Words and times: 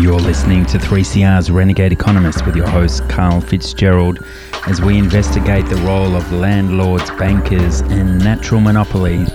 You're 0.00 0.20
listening 0.20 0.64
to 0.66 0.78
3CR's 0.78 1.50
Renegade 1.50 1.90
Economist 1.92 2.46
with 2.46 2.54
your 2.54 2.68
host, 2.68 3.08
Karl 3.08 3.40
Fitzgerald, 3.40 4.24
as 4.68 4.80
we 4.80 4.96
investigate 4.96 5.66
the 5.66 5.74
role 5.78 6.14
of 6.14 6.30
landlords, 6.30 7.10
bankers, 7.18 7.80
and 7.80 8.16
natural 8.20 8.60
monopolies 8.60 9.28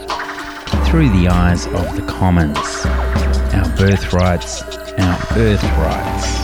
through 0.88 1.10
the 1.10 1.28
eyes 1.30 1.68
of 1.68 1.98
the 1.98 2.06
commons. 2.08 2.58
Our 3.54 3.76
birthrights, 3.76 4.62
our 4.98 5.36
birthrights. 5.36 6.43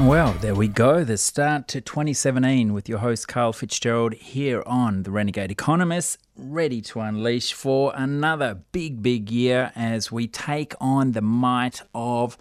Well, 0.00 0.32
there 0.34 0.54
we 0.54 0.68
go. 0.68 1.02
The 1.02 1.18
start 1.18 1.66
to 1.68 1.80
2017 1.80 2.72
with 2.72 2.88
your 2.88 2.98
host, 2.98 3.26
Karl 3.26 3.52
Fitzgerald, 3.52 4.14
here 4.14 4.62
on 4.64 5.02
The 5.02 5.10
Renegade 5.10 5.50
Economist, 5.50 6.18
ready 6.36 6.80
to 6.82 7.00
unleash 7.00 7.52
for 7.52 7.92
another 7.96 8.62
big, 8.70 9.02
big 9.02 9.28
year 9.28 9.72
as 9.74 10.12
we 10.12 10.28
take 10.28 10.76
on 10.80 11.12
the 11.12 11.20
might 11.20 11.82
of 11.96 12.38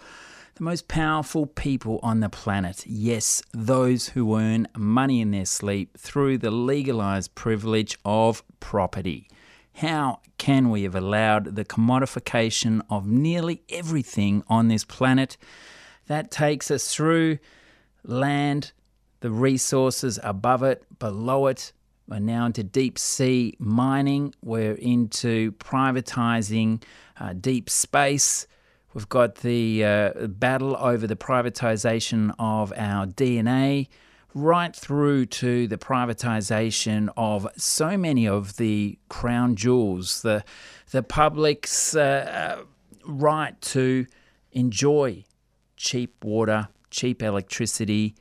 the 0.53 0.63
most 0.63 0.87
powerful 0.87 1.47
people 1.47 1.99
on 2.03 2.19
the 2.19 2.29
planet. 2.29 2.83
Yes, 2.85 3.41
those 3.53 4.09
who 4.09 4.37
earn 4.37 4.67
money 4.77 5.19
in 5.19 5.31
their 5.31 5.45
sleep 5.45 5.97
through 5.97 6.37
the 6.37 6.51
legalized 6.51 7.33
privilege 7.33 7.97
of 8.05 8.43
property. 8.59 9.27
How 9.73 10.19
can 10.37 10.69
we 10.69 10.83
have 10.83 10.95
allowed 10.95 11.55
the 11.55 11.65
commodification 11.65 12.81
of 12.87 13.07
nearly 13.07 13.63
everything 13.67 14.43
on 14.47 14.67
this 14.67 14.85
planet? 14.85 15.37
That 16.07 16.31
takes 16.31 16.71
us 16.71 16.93
through 16.93 17.39
land, 18.03 18.71
the 19.19 19.29
resources 19.29 20.19
above 20.23 20.63
it, 20.63 20.83
below 20.99 21.47
it. 21.47 21.73
We're 22.07 22.19
now 22.19 22.45
into 22.45 22.63
deep 22.63 22.97
sea 22.97 23.55
mining. 23.59 24.33
We're 24.41 24.75
into 24.75 25.51
privatizing 25.53 26.81
uh, 27.19 27.33
deep 27.33 27.69
space. 27.69 28.47
We've 28.93 29.09
got 29.09 29.35
the 29.35 29.83
uh, 29.83 30.27
battle 30.27 30.77
over 30.77 31.05
the 31.05 31.17
privatization 31.17 32.33
of 32.39 32.71
our 32.77 33.05
DNA, 33.05 33.89
right 34.33 34.73
through 34.73 35.25
to 35.25 35.67
the 35.67 35.77
privatization 35.77 37.09
of 37.17 37.47
so 37.57 37.97
many 37.97 38.27
of 38.27 38.55
the 38.55 38.97
crown 39.09 39.55
jewels, 39.57 40.21
the, 40.21 40.43
the 40.91 41.03
public's 41.03 41.95
uh, 41.95 42.57
uh 42.59 42.63
right 43.05 43.59
to 43.61 44.05
enjoy 44.51 45.23
cheap 45.77 46.23
water, 46.23 46.67
cheap 46.89 47.23
electricity, 47.23 48.15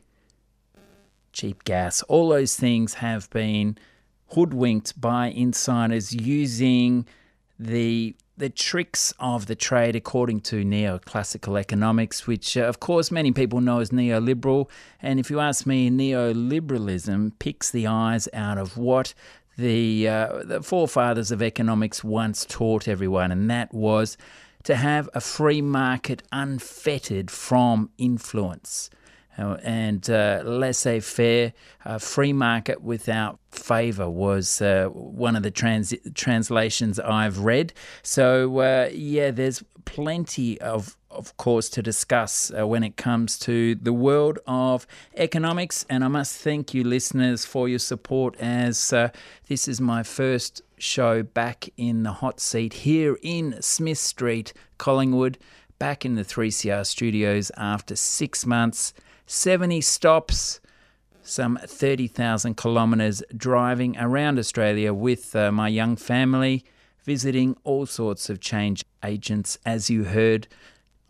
cheap 1.33 1.65
gas. 1.65 2.03
All 2.03 2.29
those 2.29 2.57
things 2.57 2.95
have 2.95 3.29
been 3.31 3.77
hoodwinked 4.29 5.01
by 5.01 5.29
insiders 5.29 6.13
using 6.13 7.07
the 7.59 8.15
the 8.39 8.51
tricks 8.51 9.15
of 9.19 9.47
the 9.47 9.55
trade 9.55 9.97
according 9.97 10.39
to 10.39 10.63
neoclassical 10.63 11.59
economics, 11.59 12.27
which 12.27 12.55
uh, 12.57 12.63
of 12.63 12.81
course 12.81 13.11
many 13.11 13.33
people 13.33 13.63
know 13.63 13.81
as 13.81 13.91
neoliberal. 13.91 14.69
And 15.01 15.19
if 15.19 15.31
you 15.31 15.41
ask 15.41 15.65
me, 15.65 15.89
neoliberalism 15.89 17.33
picks 17.39 17.71
the 17.71 17.87
eyes 17.87 18.29
out 18.35 18.59
of 18.59 18.77
what 18.77 19.15
the, 19.57 20.07
uh, 20.07 20.43
the 20.45 20.63
forefathers 20.63 21.31
of 21.31 21.41
economics 21.41 22.05
once 22.05 22.45
taught 22.45 22.87
everyone, 22.87 23.33
and 23.33 23.51
that 23.51 23.73
was 23.73 24.19
to 24.67 24.75
have 24.75 25.09
a 25.15 25.21
free 25.21 25.63
market 25.63 26.25
unfettered 26.33 27.31
from 27.31 27.89
influence. 27.99 28.91
Uh, 29.39 29.57
and 29.63 30.11
uh, 30.11 30.43
laissez 30.45 30.99
faire, 30.99 31.53
uh, 31.85 31.99
free 31.99 32.33
market 32.33 32.83
without 32.83 33.39
favor 33.53 34.11
was 34.11 34.61
uh, 34.61 34.87
one 34.89 35.37
of 35.37 35.45
the 35.45 35.53
trans- 35.53 35.95
translations 36.15 36.99
I've 36.99 37.39
read. 37.39 37.75
So, 38.03 38.59
uh, 38.59 38.89
yeah, 38.93 39.31
there's 39.31 39.63
plenty 39.85 40.61
of 40.61 40.97
of 41.17 41.37
course, 41.39 41.71
to 41.71 41.83
discuss 41.83 42.53
uh, 42.57 42.67
when 42.67 42.85
it 42.85 42.97
comes 42.97 43.39
to 43.39 43.75
the 43.75 43.93
world 43.93 44.39
of 44.47 44.87
economics. 45.17 45.87
And 45.89 46.05
I 46.05 46.09
must 46.09 46.37
thank 46.37 46.75
you, 46.75 46.85
listeners, 46.85 47.47
for 47.47 47.69
your 47.69 47.79
support 47.79 48.37
as 48.39 48.93
uh, 48.93 49.09
this 49.49 49.67
is 49.67 49.81
my 49.81 50.03
first 50.03 50.61
show 50.79 51.23
back 51.23 51.69
in 51.77 52.03
the 52.03 52.13
hot 52.13 52.41
seat 52.41 52.73
here 52.73 53.19
in 53.23 53.61
Smith 53.61 53.99
Street, 53.99 54.53
Collingwood, 54.79 55.39
back 55.79 56.05
in 56.05 56.15
the 56.15 56.23
3CR 56.23 56.87
studios 56.87 57.51
after 57.57 57.97
six 57.97 58.47
months, 58.47 58.95
70 59.27 59.81
stops. 59.81 60.61
Some 61.23 61.59
30,000 61.61 62.57
kilometres 62.57 63.23
driving 63.37 63.97
around 63.99 64.39
Australia 64.39 64.95
with 64.95 65.35
uh, 65.35 65.51
my 65.51 65.67
young 65.69 65.97
family, 65.97 66.65
visiting 67.05 67.57
all 67.65 67.85
sorts 67.85 68.31
of 68.31 68.39
change 68.41 68.85
agents, 69.05 69.59
as 69.67 69.91
you 69.91 70.05
heard 70.05 70.47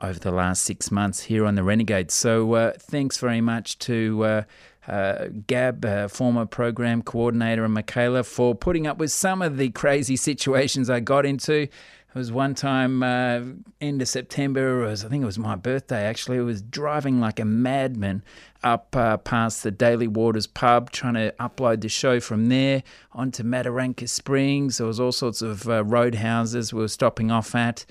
over 0.01 0.19
the 0.19 0.31
last 0.31 0.63
six 0.63 0.91
months 0.91 1.25
here 1.25 1.45
on 1.45 1.55
the 1.55 1.63
Renegade. 1.63 2.11
So 2.11 2.55
uh, 2.55 2.73
thanks 2.79 3.19
very 3.19 3.41
much 3.41 3.79
to 3.81 4.45
uh, 4.89 5.27
Gab, 5.47 5.85
uh, 5.85 6.09
former 6.09 6.47
program 6.47 7.03
coordinator, 7.03 7.65
and 7.65 7.75
Michaela 7.75 8.23
for 8.25 8.55
putting 8.55 8.87
up 8.87 8.99
with 8.99 9.13
some 9.13 9.43
of 9.43 9.57
the 9.57 9.71
crazy 9.71 10.17
situations 10.29 10.89
I 10.91 11.01
got 11.01 11.27
into. 11.27 11.69
It 12.17 12.21
was 12.21 12.33
one 12.33 12.55
time 12.55 13.03
uh, 13.03 13.41
end 13.79 14.01
of 14.01 14.09
September. 14.09 14.79
Was, 14.79 15.05
I 15.05 15.09
think 15.09 15.23
it 15.23 15.27
was 15.27 15.39
my 15.39 15.55
birthday 15.55 16.05
actually. 16.05 16.39
I 16.39 16.43
was 16.43 16.63
driving 16.63 17.21
like 17.21 17.39
a 17.39 17.45
madman 17.45 18.23
up 18.65 18.97
uh, 18.97 19.19
past 19.19 19.63
the 19.63 19.71
Daly 19.71 20.09
Waters 20.09 20.47
pub, 20.47 20.91
trying 20.93 21.13
to 21.15 21.35
upload 21.39 21.83
the 21.83 21.91
show 21.91 22.19
from 22.19 22.49
there 22.49 22.83
onto 23.13 23.43
Mataranka 23.43 24.09
Springs. 24.09 24.79
There 24.79 24.87
was 24.87 24.99
all 24.99 25.13
sorts 25.13 25.43
of 25.43 25.69
uh, 25.69 25.85
roadhouses 25.85 26.73
we 26.73 26.81
were 26.81 26.89
stopping 26.89 27.31
off 27.31 27.55
at, 27.55 27.85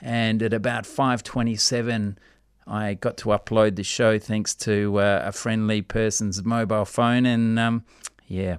and 0.00 0.42
at 0.44 0.52
about 0.52 0.84
5:27, 0.84 2.16
I 2.66 2.94
got 2.94 3.16
to 3.18 3.28
upload 3.28 3.76
the 3.76 3.82
show 3.82 4.18
thanks 4.18 4.54
to 4.56 4.98
uh, 5.00 5.22
a 5.24 5.32
friendly 5.32 5.82
person's 5.82 6.44
mobile 6.44 6.84
phone, 6.84 7.26
and 7.26 7.58
um, 7.58 7.84
yeah, 8.26 8.58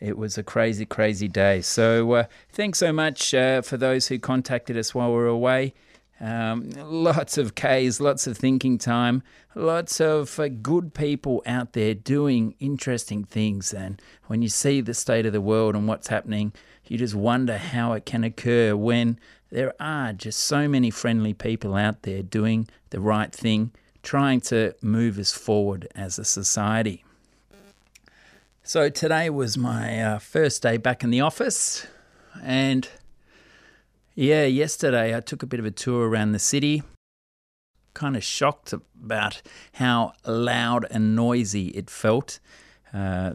it 0.00 0.18
was 0.18 0.36
a 0.36 0.42
crazy, 0.42 0.84
crazy 0.84 1.28
day. 1.28 1.60
So 1.60 2.12
uh, 2.12 2.24
thanks 2.52 2.78
so 2.78 2.92
much 2.92 3.32
uh, 3.32 3.62
for 3.62 3.76
those 3.76 4.08
who 4.08 4.18
contacted 4.18 4.76
us 4.76 4.94
while 4.94 5.08
we 5.08 5.16
were 5.16 5.26
away. 5.26 5.74
Um, 6.20 6.70
lots 6.76 7.38
of 7.38 7.54
K's, 7.54 8.00
lots 8.00 8.26
of 8.26 8.36
thinking 8.36 8.78
time, 8.78 9.22
lots 9.54 10.00
of 10.00 10.38
uh, 10.38 10.48
good 10.48 10.94
people 10.94 11.42
out 11.44 11.72
there 11.72 11.94
doing 11.94 12.54
interesting 12.60 13.24
things. 13.24 13.74
And 13.74 14.00
when 14.26 14.40
you 14.40 14.48
see 14.48 14.80
the 14.80 14.94
state 14.94 15.26
of 15.26 15.32
the 15.32 15.40
world 15.40 15.74
and 15.74 15.88
what's 15.88 16.08
happening, 16.08 16.52
you 16.86 16.98
just 16.98 17.14
wonder 17.14 17.58
how 17.58 17.92
it 17.92 18.04
can 18.04 18.24
occur 18.24 18.76
when 18.76 19.18
there 19.50 19.74
are 19.80 20.12
just 20.12 20.40
so 20.40 20.68
many 20.68 20.90
friendly 20.90 21.32
people 21.32 21.74
out 21.74 22.02
there 22.02 22.22
doing 22.22 22.68
the 22.90 23.00
right 23.00 23.32
thing, 23.32 23.72
trying 24.02 24.40
to 24.40 24.74
move 24.82 25.18
us 25.18 25.32
forward 25.32 25.88
as 25.94 26.18
a 26.18 26.24
society. 26.24 27.04
So 28.62 28.88
today 28.88 29.30
was 29.30 29.56
my 29.56 30.00
uh, 30.00 30.18
first 30.18 30.62
day 30.62 30.76
back 30.76 31.04
in 31.04 31.10
the 31.10 31.20
office, 31.20 31.86
and 32.42 32.88
yeah, 34.14 34.44
yesterday 34.44 35.16
I 35.16 35.20
took 35.20 35.42
a 35.42 35.46
bit 35.46 35.60
of 35.60 35.66
a 35.66 35.70
tour 35.70 36.08
around 36.08 36.32
the 36.32 36.38
city. 36.38 36.82
Kind 37.92 38.16
of 38.16 38.24
shocked 38.24 38.72
about 38.72 39.42
how 39.74 40.14
loud 40.26 40.86
and 40.90 41.14
noisy 41.14 41.68
it 41.68 41.90
felt. 41.90 42.40
Uh, 42.92 43.34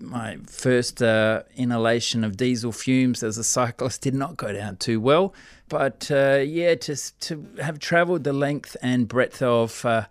my 0.00 0.38
first 0.46 1.02
uh, 1.02 1.42
inhalation 1.56 2.24
of 2.24 2.36
diesel 2.36 2.72
fumes 2.72 3.22
as 3.22 3.38
a 3.38 3.44
cyclist 3.44 4.02
did 4.02 4.14
not 4.14 4.36
go 4.36 4.52
down 4.52 4.76
too 4.76 5.00
well. 5.00 5.34
But 5.68 6.10
uh, 6.10 6.42
yeah, 6.46 6.74
to, 6.74 7.18
to 7.20 7.46
have 7.62 7.78
travelled 7.78 8.24
the 8.24 8.32
length 8.32 8.76
and 8.82 9.08
breadth 9.08 9.42
of 9.42 9.84
uh, 9.84 10.06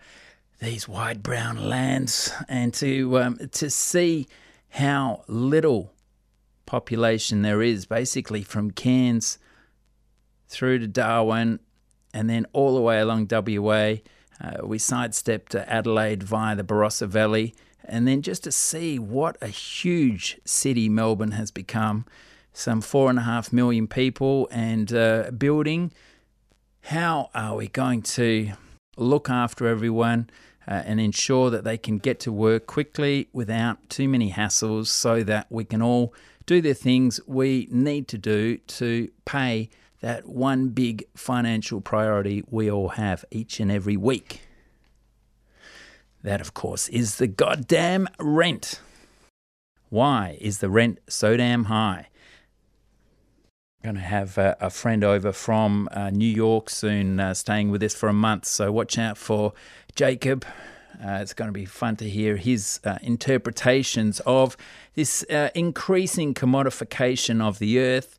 these 0.60 0.88
wide 0.88 1.24
brown 1.24 1.70
lands 1.70 2.32
and 2.50 2.74
to, 2.76 3.20
um, 3.20 3.38
to 3.52 3.70
see 3.70 4.28
how 4.70 5.24
little 5.28 5.94
population 6.66 7.42
there 7.42 7.62
is, 7.62 7.86
basically 7.86 8.44
from 8.44 8.72
Cairns 8.72 9.38
through 10.48 10.80
to 10.80 10.88
Darwin 10.88 11.60
and 12.14 12.30
then 12.30 12.46
all 12.54 12.76
the 12.76 12.82
way 12.82 13.00
along 13.00 13.28
WA. 13.30 13.96
Uh, 14.42 14.66
we 14.66 14.78
sidestepped 14.78 15.56
Adelaide 15.56 16.24
via 16.24 16.56
the 16.56 16.64
Barossa 16.64 17.08
Valley 17.08 17.56
and 17.88 18.08
then 18.08 18.22
just 18.22 18.44
to 18.44 18.52
see 18.52 19.00
what 19.00 19.38
a 19.42 19.48
huge 19.48 20.40
city 20.46 20.90
Melbourne 20.90 21.32
has 21.32 21.52
become 21.52 22.06
some 22.54 22.82
four 22.82 23.10
and 23.10 23.20
a 23.20 23.24
half 23.24 23.52
million 23.52 23.88
people 23.88 24.48
and 24.52 24.94
uh, 24.94 25.32
building. 25.32 25.92
How 26.84 27.30
are 27.34 27.56
we 27.56 27.68
going 27.68 28.02
to 28.04 28.52
look 28.98 29.30
after 29.30 29.68
everyone 29.68 30.30
uh, 30.68 30.84
and 30.86 31.00
ensure 31.00 31.50
that 31.50 31.64
they 31.64 31.78
can 31.78 31.98
get 31.98 32.20
to 32.22 32.32
work 32.32 32.66
quickly 32.66 33.28
without 33.34 33.90
too 33.90 34.08
many 34.08 34.32
hassles 34.32 34.88
so 34.88 35.24
that 35.24 35.48
we 35.50 35.64
can 35.64 35.82
all 35.82 36.14
do 36.46 36.62
the 36.62 36.74
things 36.74 37.20
we 37.28 37.68
need 37.72 38.08
to 38.08 38.18
do 38.18 38.58
to 38.58 39.10
pay 39.26 39.70
that 40.02 40.28
one 40.28 40.70
big 40.70 41.04
financial 41.16 41.82
priority 41.82 42.44
we 42.50 42.70
all 42.70 42.90
have 42.90 43.26
each 43.32 43.60
and 43.60 43.72
every 43.72 43.98
week? 43.98 44.45
That, 46.26 46.42
of 46.42 46.56
course, 46.56 46.88
is 46.88 47.18
the 47.18 47.28
goddamn 47.28 48.08
rent. 48.20 48.80
Why 49.90 50.40
is 50.42 50.58
the 50.58 50.72
rent 50.72 50.98
so 51.08 51.38
damn 51.38 51.66
high? 51.66 52.08
Going 53.84 53.98
to 53.98 54.02
have 54.02 54.36
uh, 54.40 54.56
a 54.60 54.72
friend 54.72 55.04
over 55.04 55.32
from 55.32 55.88
uh, 55.92 56.10
New 56.10 56.26
York 56.26 56.72
soon, 56.72 57.20
uh, 57.20 57.36
staying 57.36 57.70
with 57.70 57.84
us 57.84 57.94
for 57.94 58.10
a 58.10 58.14
month. 58.14 58.46
So 58.46 58.72
watch 58.72 58.98
out 58.98 59.20
for 59.20 59.54
Jacob. 59.94 60.46
Uh, 60.96 61.20
it's 61.22 61.36
going 61.36 61.50
to 61.50 61.54
be 61.54 61.66
fun 61.66 61.96
to 61.98 62.10
hear 62.10 62.38
his 62.38 62.80
uh, 62.84 62.98
interpretations 63.04 64.20
of 64.22 64.58
this 64.96 65.24
uh, 65.30 65.50
increasing 65.54 66.34
commodification 66.34 67.40
of 67.40 67.60
the 67.60 67.78
earth. 67.78 68.18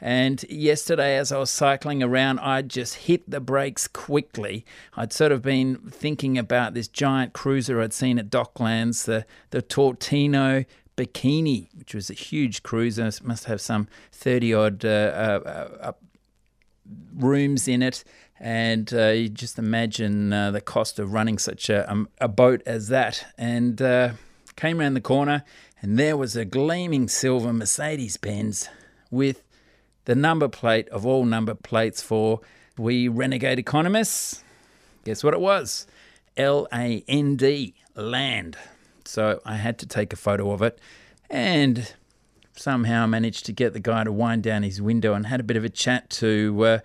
And 0.00 0.44
yesterday, 0.50 1.16
as 1.16 1.32
I 1.32 1.38
was 1.38 1.50
cycling 1.50 2.02
around, 2.02 2.40
I 2.40 2.62
just 2.62 2.94
hit 2.94 3.28
the 3.30 3.40
brakes 3.40 3.88
quickly. 3.88 4.66
I'd 4.96 5.12
sort 5.12 5.32
of 5.32 5.40
been 5.40 5.76
thinking 5.90 6.36
about 6.36 6.74
this 6.74 6.88
giant 6.88 7.32
cruiser 7.32 7.80
I'd 7.80 7.92
seen 7.92 8.18
at 8.18 8.28
Docklands, 8.28 9.04
the, 9.04 9.24
the 9.50 9.62
Tortino 9.62 10.64
Bikini, 10.96 11.68
which 11.74 11.94
was 11.94 12.10
a 12.10 12.14
huge 12.14 12.62
cruiser, 12.62 13.06
it 13.06 13.24
must 13.24 13.44
have 13.44 13.60
some 13.60 13.88
30 14.12 14.54
odd 14.54 14.84
uh, 14.84 14.88
uh, 14.88 15.68
uh, 15.80 15.92
rooms 17.16 17.66
in 17.66 17.82
it. 17.82 18.04
And 18.38 18.92
uh, 18.92 19.08
you 19.08 19.28
just 19.28 19.58
imagine 19.58 20.32
uh, 20.32 20.50
the 20.50 20.60
cost 20.60 20.98
of 20.98 21.12
running 21.12 21.38
such 21.38 21.70
a, 21.70 21.90
um, 21.90 22.08
a 22.20 22.28
boat 22.28 22.62
as 22.66 22.88
that. 22.88 23.32
And 23.38 23.80
uh, 23.80 24.10
came 24.56 24.80
around 24.80 24.94
the 24.94 25.00
corner, 25.00 25.44
and 25.80 25.98
there 25.98 26.16
was 26.16 26.36
a 26.36 26.44
gleaming 26.44 27.08
silver 27.08 27.52
Mercedes 27.52 28.16
Benz 28.16 28.68
with 29.10 29.43
the 30.04 30.14
number 30.14 30.48
plate 30.48 30.88
of 30.90 31.06
all 31.06 31.24
number 31.24 31.54
plates 31.54 32.02
for 32.02 32.40
we 32.76 33.08
renegade 33.08 33.58
economists. 33.58 34.42
Guess 35.04 35.22
what 35.22 35.34
it 35.34 35.40
was? 35.40 35.86
L 36.36 36.66
A 36.72 37.04
N 37.06 37.36
D, 37.36 37.74
land. 37.94 38.56
So 39.04 39.40
I 39.44 39.56
had 39.56 39.78
to 39.78 39.86
take 39.86 40.12
a 40.12 40.16
photo 40.16 40.50
of 40.50 40.62
it 40.62 40.78
and 41.30 41.94
somehow 42.56 43.06
managed 43.06 43.44
to 43.46 43.52
get 43.52 43.72
the 43.72 43.80
guy 43.80 44.04
to 44.04 44.12
wind 44.12 44.42
down 44.42 44.62
his 44.62 44.80
window 44.80 45.14
and 45.14 45.26
had 45.26 45.40
a 45.40 45.42
bit 45.42 45.56
of 45.56 45.64
a 45.64 45.68
chat 45.68 46.08
to 46.08 46.64
uh, 46.64 46.78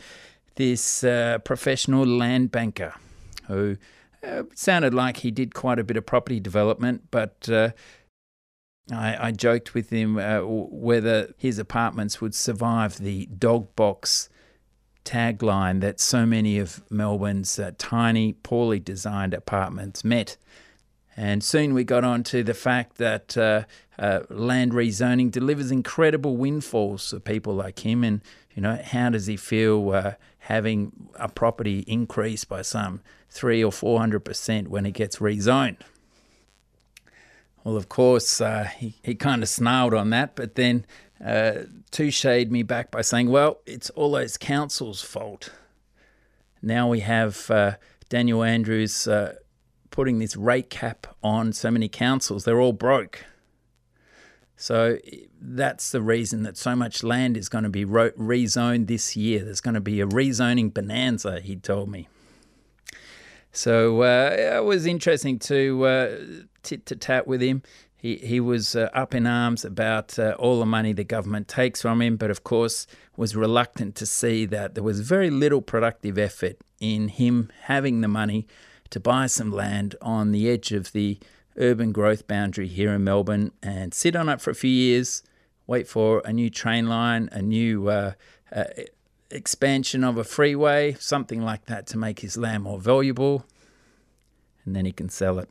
this 0.56 1.04
uh, 1.04 1.38
professional 1.44 2.06
land 2.06 2.52
banker 2.52 2.94
who 3.48 3.78
uh, 4.24 4.44
sounded 4.54 4.94
like 4.94 5.18
he 5.18 5.32
did 5.32 5.54
quite 5.54 5.80
a 5.80 5.84
bit 5.84 5.96
of 5.96 6.06
property 6.06 6.40
development, 6.40 7.04
but 7.12 7.48
uh, 7.50 7.70
I, 8.92 9.28
I, 9.28 9.32
joked 9.32 9.74
with 9.74 9.90
him 9.90 10.18
uh, 10.18 10.42
whether 10.42 11.34
his 11.38 11.60
apartments 11.60 12.20
would 12.22 12.34
survive 12.34 12.98
the 12.98 13.28
dog 13.28 13.76
box 13.76 14.30
tagline 15.06 15.82
that 15.82 16.00
so 16.00 16.26
many 16.26 16.60
of 16.60 16.84
Melbourne's 16.90 17.58
uh, 17.60 17.72
tiny, 17.78 18.34
poorly 18.34 18.80
designed 18.80 19.34
apartments 19.34 20.04
met. 20.04 20.38
And 21.18 21.44
soon 21.44 21.74
we 21.74 21.84
got 21.84 22.04
on 22.04 22.24
to 22.26 22.44
the 22.44 22.54
fact 22.54 22.98
that 22.98 23.38
uh, 23.38 23.64
uh, 23.98 24.22
land 24.30 24.72
rezoning 24.72 25.32
delivers 25.32 25.72
incredible 25.72 26.38
windfalls 26.38 27.10
for 27.10 27.20
people 27.20 27.54
like 27.54 27.80
him. 27.80 28.04
And, 28.04 28.22
you 28.56 28.62
know, 28.62 28.80
how 28.84 29.10
does 29.10 29.26
he 29.28 29.36
feel 29.36 29.92
uh, 29.92 30.14
having 30.40 30.92
a 31.16 31.28
property 31.28 31.80
increase 31.88 32.46
by 32.46 32.62
some 32.62 33.02
three 33.30 33.64
or 33.64 33.72
400% 33.72 34.68
when 34.68 34.86
it 34.86 34.92
gets 34.92 35.18
rezoned? 35.18 35.82
Well, 37.70 37.78
of 37.78 37.88
course, 37.88 38.42
uh, 38.42 38.64
he, 38.64 38.96
he 39.04 39.14
kind 39.14 39.44
of 39.44 39.48
snarled 39.48 39.94
on 39.94 40.10
that, 40.10 40.36
but 40.36 40.56
then 40.56 40.88
uh, 41.24 41.66
toucheed 41.92 42.50
me 42.50 42.64
back 42.64 42.90
by 42.90 43.02
saying, 43.02 43.30
well, 43.30 43.60
it's 43.68 43.92
all 43.92 44.14
those 44.14 44.38
councils' 44.38 45.04
fault. 45.04 45.52
Now 46.64 46.88
we 46.90 47.02
have 47.02 47.52
uh, 47.52 47.76
Daniel 48.10 48.44
Andrews 48.44 49.08
uh, 49.08 49.36
putting 49.92 50.18
this 50.18 50.36
rate 50.36 50.72
cap 50.72 51.06
on 51.22 51.54
so 51.54 51.70
many 51.70 51.88
councils. 51.88 52.44
They're 52.44 52.60
all 52.60 52.74
broke. 52.74 53.24
So 54.56 54.98
that's 55.40 55.92
the 55.92 56.02
reason 56.02 56.42
that 56.42 56.58
so 56.58 56.76
much 56.76 57.04
land 57.04 57.38
is 57.38 57.50
going 57.50 57.66
to 57.66 57.70
be 57.70 57.86
rezoned 57.86 58.88
this 58.88 59.16
year. 59.16 59.44
There's 59.46 59.62
going 59.62 59.76
to 59.76 59.80
be 59.80 60.02
a 60.02 60.08
rezoning 60.08 60.74
bonanza, 60.74 61.40
he 61.40 61.56
told 61.56 61.88
me. 61.88 62.08
So 63.52 64.02
uh, 64.02 64.58
it 64.58 64.64
was 64.64 64.88
interesting 64.88 65.38
to 65.40 65.86
uh, 65.86 66.18
tit 66.64 66.86
to 66.88 66.96
tat 66.96 67.28
with 67.28 67.42
him. 67.42 67.64
He, 67.96 68.16
he 68.16 68.40
was 68.40 68.76
uh, 68.76 68.90
up 68.94 69.14
in 69.14 69.28
arms 69.28 69.66
about 69.66 70.18
uh, 70.18 70.36
all 70.40 70.60
the 70.60 70.66
money 70.66 70.94
the 70.94 71.04
government 71.04 71.50
takes 71.50 71.82
from 71.82 72.02
him, 72.02 72.16
but 72.16 72.32
of 72.32 72.46
course 72.46 72.88
was 73.18 73.36
reluctant 73.36 73.96
to 73.96 74.06
see 74.06 74.46
that 74.46 74.74
there 74.74 74.84
was 74.84 75.02
very 75.02 75.30
little 75.30 75.62
productive 75.62 76.18
effort 76.18 76.58
in 76.80 77.10
him 77.10 77.52
having 77.64 78.00
the 78.00 78.08
money 78.08 78.48
to 78.90 79.02
buy 79.02 79.28
some 79.28 79.52
land 79.52 79.96
on 80.02 80.32
the 80.32 80.50
edge 80.50 80.72
of 80.72 80.94
the 80.94 81.20
urban 81.58 81.92
growth 81.92 82.26
boundary 82.26 82.68
here 82.68 82.94
in 82.94 83.04
Melbourne 83.04 83.52
and 83.62 83.94
sit 83.94 84.16
on 84.16 84.30
it 84.30 84.40
for 84.40 84.52
a 84.52 84.56
few 84.56 84.72
years, 84.72 85.22
wait 85.68 85.86
for 85.86 86.22
a 86.24 86.32
new 86.32 86.50
train 86.50 86.88
line, 86.88 87.28
a 87.34 87.42
new 87.42 87.90
uh, 87.90 88.14
uh, 88.56 88.64
expansion 89.30 90.04
of 90.04 90.18
a 90.18 90.24
freeway, 90.24 90.96
something 91.00 91.42
like 91.42 91.66
that 91.66 91.86
to 91.88 91.98
make 91.98 92.20
his 92.20 92.38
land 92.38 92.64
more 92.64 92.80
valuable, 92.80 93.46
and 94.66 94.76
then 94.76 94.86
he 94.86 94.92
can 94.92 95.10
sell 95.10 95.38
it. 95.38 95.50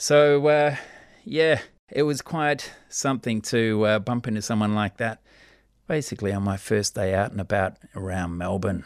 So, 0.00 0.46
uh, 0.48 0.76
yeah, 1.24 1.60
it 1.90 2.04
was 2.04 2.22
quite 2.22 2.72
something 2.88 3.42
to 3.42 3.84
uh, 3.84 3.98
bump 3.98 4.26
into 4.26 4.40
someone 4.40 4.74
like 4.74 4.96
that 4.96 5.20
basically 5.86 6.32
on 6.32 6.42
my 6.42 6.56
first 6.56 6.94
day 6.94 7.12
out 7.12 7.32
and 7.32 7.40
about 7.40 7.76
around 7.96 8.38
Melbourne 8.38 8.84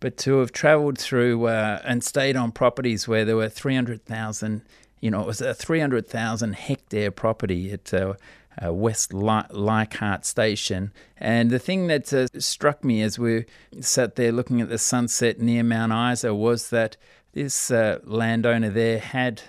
but 0.00 0.16
to 0.18 0.38
have 0.38 0.52
travelled 0.52 0.98
through 0.98 1.46
uh, 1.46 1.80
and 1.84 2.04
stayed 2.04 2.36
on 2.36 2.52
properties 2.52 3.08
where 3.08 3.24
there 3.24 3.36
were 3.36 3.48
300,000, 3.48 4.62
you 5.00 5.10
know, 5.10 5.20
it 5.20 5.26
was 5.26 5.40
a 5.40 5.54
300,000 5.54 6.52
hectare 6.54 7.10
property 7.10 7.72
at 7.72 7.92
uh, 7.92 8.14
uh, 8.62 8.72
West 8.72 9.12
Leichhardt 9.12 10.24
Station. 10.24 10.92
And 11.16 11.50
the 11.50 11.58
thing 11.58 11.86
that 11.88 12.12
uh, 12.12 12.26
struck 12.38 12.84
me 12.84 13.02
as 13.02 13.18
we 13.18 13.46
sat 13.80 14.16
there 14.16 14.32
looking 14.32 14.60
at 14.60 14.68
the 14.68 14.78
sunset 14.78 15.40
near 15.40 15.62
Mount 15.62 15.92
Isa 15.92 16.34
was 16.34 16.70
that 16.70 16.96
this 17.32 17.70
uh, 17.70 17.98
landowner 18.04 18.70
there 18.70 18.98
had 18.98 19.42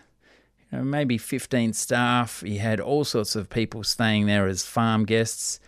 you 0.71 0.77
know, 0.77 0.83
maybe 0.83 1.17
15 1.17 1.73
staff. 1.73 2.41
He 2.41 2.57
had 2.57 2.79
all 2.79 3.03
sorts 3.03 3.35
of 3.35 3.49
people 3.49 3.83
staying 3.83 4.25
there 4.25 4.47
as 4.47 4.65
farm 4.65 5.05
guests. 5.05 5.59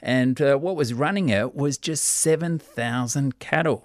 And 0.00 0.40
uh, 0.40 0.56
what 0.56 0.76
was 0.76 0.94
running 0.94 1.28
it 1.28 1.54
was 1.54 1.76
just 1.76 2.04
7,000 2.04 3.38
cattle 3.38 3.84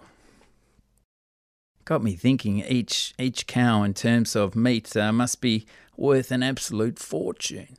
got 1.86 2.04
me 2.04 2.16
thinking 2.16 2.60
each 2.60 3.14
each 3.20 3.46
cow 3.48 3.84
in 3.84 3.94
terms 3.94 4.36
of 4.36 4.56
meat 4.56 4.96
uh, 4.96 5.12
must 5.12 5.42
be 5.42 5.66
worth 5.98 6.32
an 6.32 6.42
absolute 6.42 6.98
fortune 6.98 7.78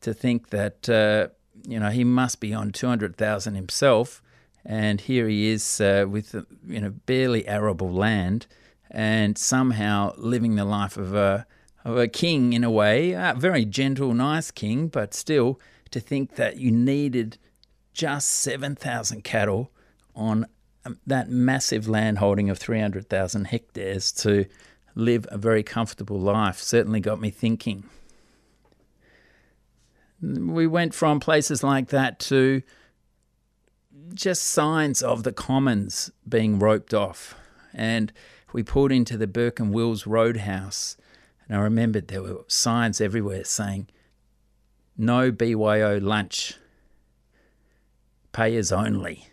to 0.00 0.12
think 0.12 0.50
that 0.50 0.88
uh, 0.88 1.28
you 1.66 1.78
know 1.80 1.90
he 1.90 2.04
must 2.04 2.40
be 2.40 2.52
on 2.52 2.70
200,000 2.70 3.54
himself 3.54 4.22
and 4.64 5.02
here 5.02 5.26
he 5.28 5.48
is 5.48 5.80
uh, 5.80 6.04
with 6.08 6.34
you 6.66 6.80
know 6.80 6.90
barely 7.06 7.46
arable 7.48 7.90
land 7.90 8.46
and 8.90 9.38
somehow 9.38 10.12
living 10.16 10.56
the 10.56 10.64
life 10.64 10.96
of 10.96 11.14
a 11.14 11.46
a 11.84 12.08
king 12.08 12.52
in 12.52 12.64
a 12.64 12.70
way 12.70 13.12
a 13.12 13.34
very 13.36 13.64
gentle 13.64 14.12
nice 14.12 14.50
king 14.50 14.88
but 14.88 15.14
still 15.14 15.60
to 15.90 16.00
think 16.00 16.36
that 16.36 16.58
you 16.58 16.70
needed 16.70 17.38
just 17.92 18.28
7,000 18.30 19.24
cattle 19.24 19.70
on 20.14 20.46
um, 20.84 20.98
that 21.06 21.28
massive 21.28 21.88
land 21.88 22.18
holding 22.18 22.48
of 22.48 22.58
300,000 22.58 23.46
hectares 23.46 24.12
to 24.12 24.46
live 24.94 25.26
a 25.30 25.38
very 25.38 25.62
comfortable 25.62 26.18
life 26.18 26.58
certainly 26.58 27.00
got 27.00 27.20
me 27.20 27.30
thinking. 27.30 27.84
We 30.22 30.66
went 30.66 30.94
from 30.94 31.20
places 31.20 31.62
like 31.62 31.88
that 31.88 32.18
to 32.20 32.62
just 34.14 34.42
signs 34.42 35.02
of 35.02 35.22
the 35.22 35.32
commons 35.32 36.10
being 36.28 36.58
roped 36.58 36.92
off. 36.92 37.34
And 37.72 38.12
we 38.52 38.62
pulled 38.62 38.92
into 38.92 39.16
the 39.16 39.26
Burke 39.26 39.60
and 39.60 39.72
Wills 39.72 40.06
Roadhouse. 40.06 40.96
And 41.50 41.58
I 41.58 41.62
remembered 41.62 42.06
there 42.06 42.22
were 42.22 42.44
signs 42.46 43.00
everywhere 43.00 43.42
saying, 43.42 43.88
no 44.96 45.32
BYO 45.32 45.98
lunch, 45.98 46.54
payers 48.30 48.70
only. 48.70 49.26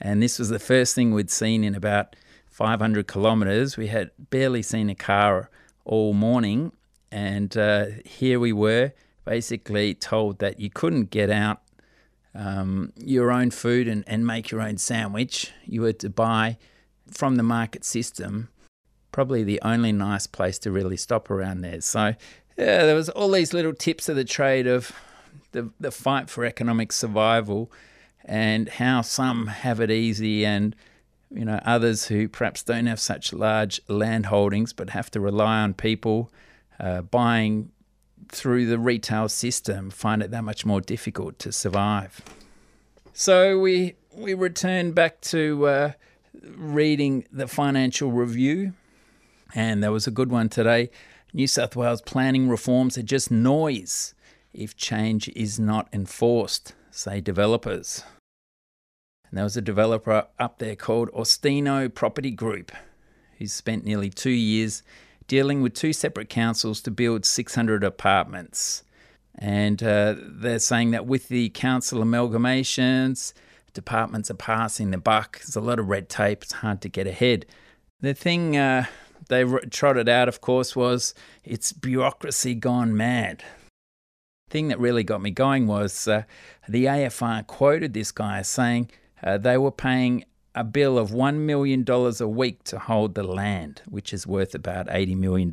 And 0.00 0.20
this 0.20 0.40
was 0.40 0.48
the 0.48 0.58
first 0.58 0.96
thing 0.96 1.14
we'd 1.14 1.30
seen 1.30 1.62
in 1.62 1.76
about 1.76 2.16
500 2.48 3.06
kilometres. 3.06 3.76
We 3.76 3.86
had 3.86 4.10
barely 4.18 4.60
seen 4.60 4.90
a 4.90 4.96
car 4.96 5.50
all 5.84 6.14
morning. 6.14 6.72
And 7.12 7.56
uh, 7.56 7.86
here 8.04 8.40
we 8.40 8.52
were, 8.52 8.92
basically 9.24 9.94
told 9.94 10.40
that 10.40 10.58
you 10.58 10.68
couldn't 10.68 11.10
get 11.10 11.30
out 11.30 11.62
um, 12.34 12.92
your 12.96 13.30
own 13.30 13.52
food 13.52 13.86
and, 13.86 14.02
and 14.08 14.26
make 14.26 14.50
your 14.50 14.60
own 14.60 14.78
sandwich. 14.78 15.52
You 15.64 15.82
were 15.82 15.92
to 15.92 16.10
buy 16.10 16.58
from 17.08 17.36
the 17.36 17.44
market 17.44 17.84
system, 17.84 18.48
probably 19.14 19.44
the 19.44 19.60
only 19.62 19.92
nice 19.92 20.26
place 20.26 20.58
to 20.58 20.72
really 20.72 20.96
stop 20.96 21.30
around 21.30 21.60
there. 21.60 21.80
So 21.80 22.16
yeah, 22.58 22.84
there 22.84 22.96
was 22.96 23.08
all 23.08 23.30
these 23.30 23.54
little 23.54 23.72
tips 23.72 24.08
of 24.08 24.16
the 24.16 24.24
trade 24.24 24.66
of 24.66 24.90
the, 25.52 25.70
the 25.78 25.92
fight 25.92 26.28
for 26.28 26.44
economic 26.44 26.90
survival 26.90 27.70
and 28.24 28.68
how 28.68 29.02
some 29.02 29.46
have 29.46 29.78
it 29.78 29.88
easy 29.88 30.44
and 30.44 30.74
you 31.30 31.44
know 31.44 31.60
others 31.64 32.06
who 32.06 32.28
perhaps 32.28 32.64
don't 32.64 32.86
have 32.86 32.98
such 32.98 33.32
large 33.32 33.80
land 33.86 34.26
holdings 34.26 34.72
but 34.72 34.90
have 34.90 35.12
to 35.12 35.20
rely 35.20 35.60
on 35.60 35.74
people 35.74 36.28
uh, 36.80 37.02
buying 37.02 37.70
through 38.28 38.66
the 38.66 38.80
retail 38.80 39.28
system 39.28 39.90
find 39.90 40.24
it 40.24 40.32
that 40.32 40.42
much 40.42 40.66
more 40.66 40.80
difficult 40.80 41.38
to 41.38 41.52
survive. 41.52 42.20
So 43.12 43.60
we 43.60 43.94
we 44.12 44.34
return 44.34 44.90
back 44.90 45.20
to 45.20 45.66
uh, 45.68 45.92
reading 46.56 47.26
the 47.30 47.46
Financial 47.46 48.10
Review, 48.10 48.72
and 49.54 49.82
there 49.82 49.92
was 49.92 50.06
a 50.06 50.10
good 50.10 50.30
one 50.30 50.48
today. 50.48 50.90
New 51.32 51.46
South 51.46 51.76
Wales 51.76 52.02
planning 52.02 52.48
reforms 52.48 52.98
are 52.98 53.02
just 53.02 53.30
noise 53.30 54.14
if 54.52 54.76
change 54.76 55.28
is 55.30 55.58
not 55.58 55.88
enforced, 55.92 56.74
say 56.90 57.20
developers. 57.20 58.04
And 59.28 59.38
there 59.38 59.44
was 59.44 59.56
a 59.56 59.62
developer 59.62 60.26
up 60.38 60.58
there 60.58 60.76
called 60.76 61.10
Ostino 61.12 61.92
Property 61.92 62.30
Group, 62.30 62.70
who's 63.38 63.52
spent 63.52 63.84
nearly 63.84 64.10
two 64.10 64.30
years 64.30 64.82
dealing 65.26 65.62
with 65.62 65.74
two 65.74 65.92
separate 65.92 66.28
councils 66.28 66.80
to 66.82 66.90
build 66.90 67.24
600 67.24 67.82
apartments. 67.82 68.84
And 69.36 69.82
uh, 69.82 70.14
they're 70.18 70.58
saying 70.58 70.92
that 70.92 71.06
with 71.06 71.28
the 71.28 71.48
council 71.48 72.00
amalgamations, 72.00 73.32
departments 73.72 74.30
are 74.30 74.34
passing 74.34 74.90
the 74.92 74.98
buck. 74.98 75.38
There's 75.40 75.56
a 75.56 75.60
lot 75.60 75.80
of 75.80 75.88
red 75.88 76.08
tape. 76.08 76.44
It's 76.44 76.52
hard 76.52 76.80
to 76.82 76.88
get 76.88 77.06
ahead. 77.06 77.46
The 78.00 78.14
thing 78.14 78.56
uh, 78.56 78.86
they 79.28 79.44
trotted 79.70 80.08
out, 80.08 80.28
of 80.28 80.40
course, 80.40 80.74
was 80.74 81.14
it's 81.44 81.72
bureaucracy 81.72 82.54
gone 82.54 82.96
mad. 82.96 83.44
The 84.48 84.52
thing 84.52 84.68
that 84.68 84.78
really 84.78 85.04
got 85.04 85.22
me 85.22 85.30
going 85.30 85.66
was 85.66 86.06
uh, 86.06 86.24
the 86.68 86.84
AFR 86.84 87.46
quoted 87.46 87.94
this 87.94 88.12
guy 88.12 88.42
saying 88.42 88.90
uh, 89.22 89.38
they 89.38 89.58
were 89.58 89.72
paying 89.72 90.24
a 90.54 90.62
bill 90.62 90.98
of 90.98 91.10
$1 91.10 91.36
million 91.38 91.84
a 91.88 92.28
week 92.28 92.62
to 92.64 92.78
hold 92.78 93.14
the 93.14 93.24
land, 93.24 93.82
which 93.86 94.12
is 94.12 94.26
worth 94.26 94.54
about 94.54 94.86
$80 94.86 95.16
million. 95.16 95.50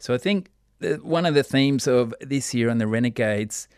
So 0.00 0.14
I 0.14 0.18
think 0.18 0.50
one 1.02 1.26
of 1.26 1.34
the 1.34 1.42
themes 1.42 1.86
of 1.86 2.14
this 2.20 2.54
year 2.54 2.70
on 2.70 2.78
the 2.78 2.86
Renegades 2.86 3.68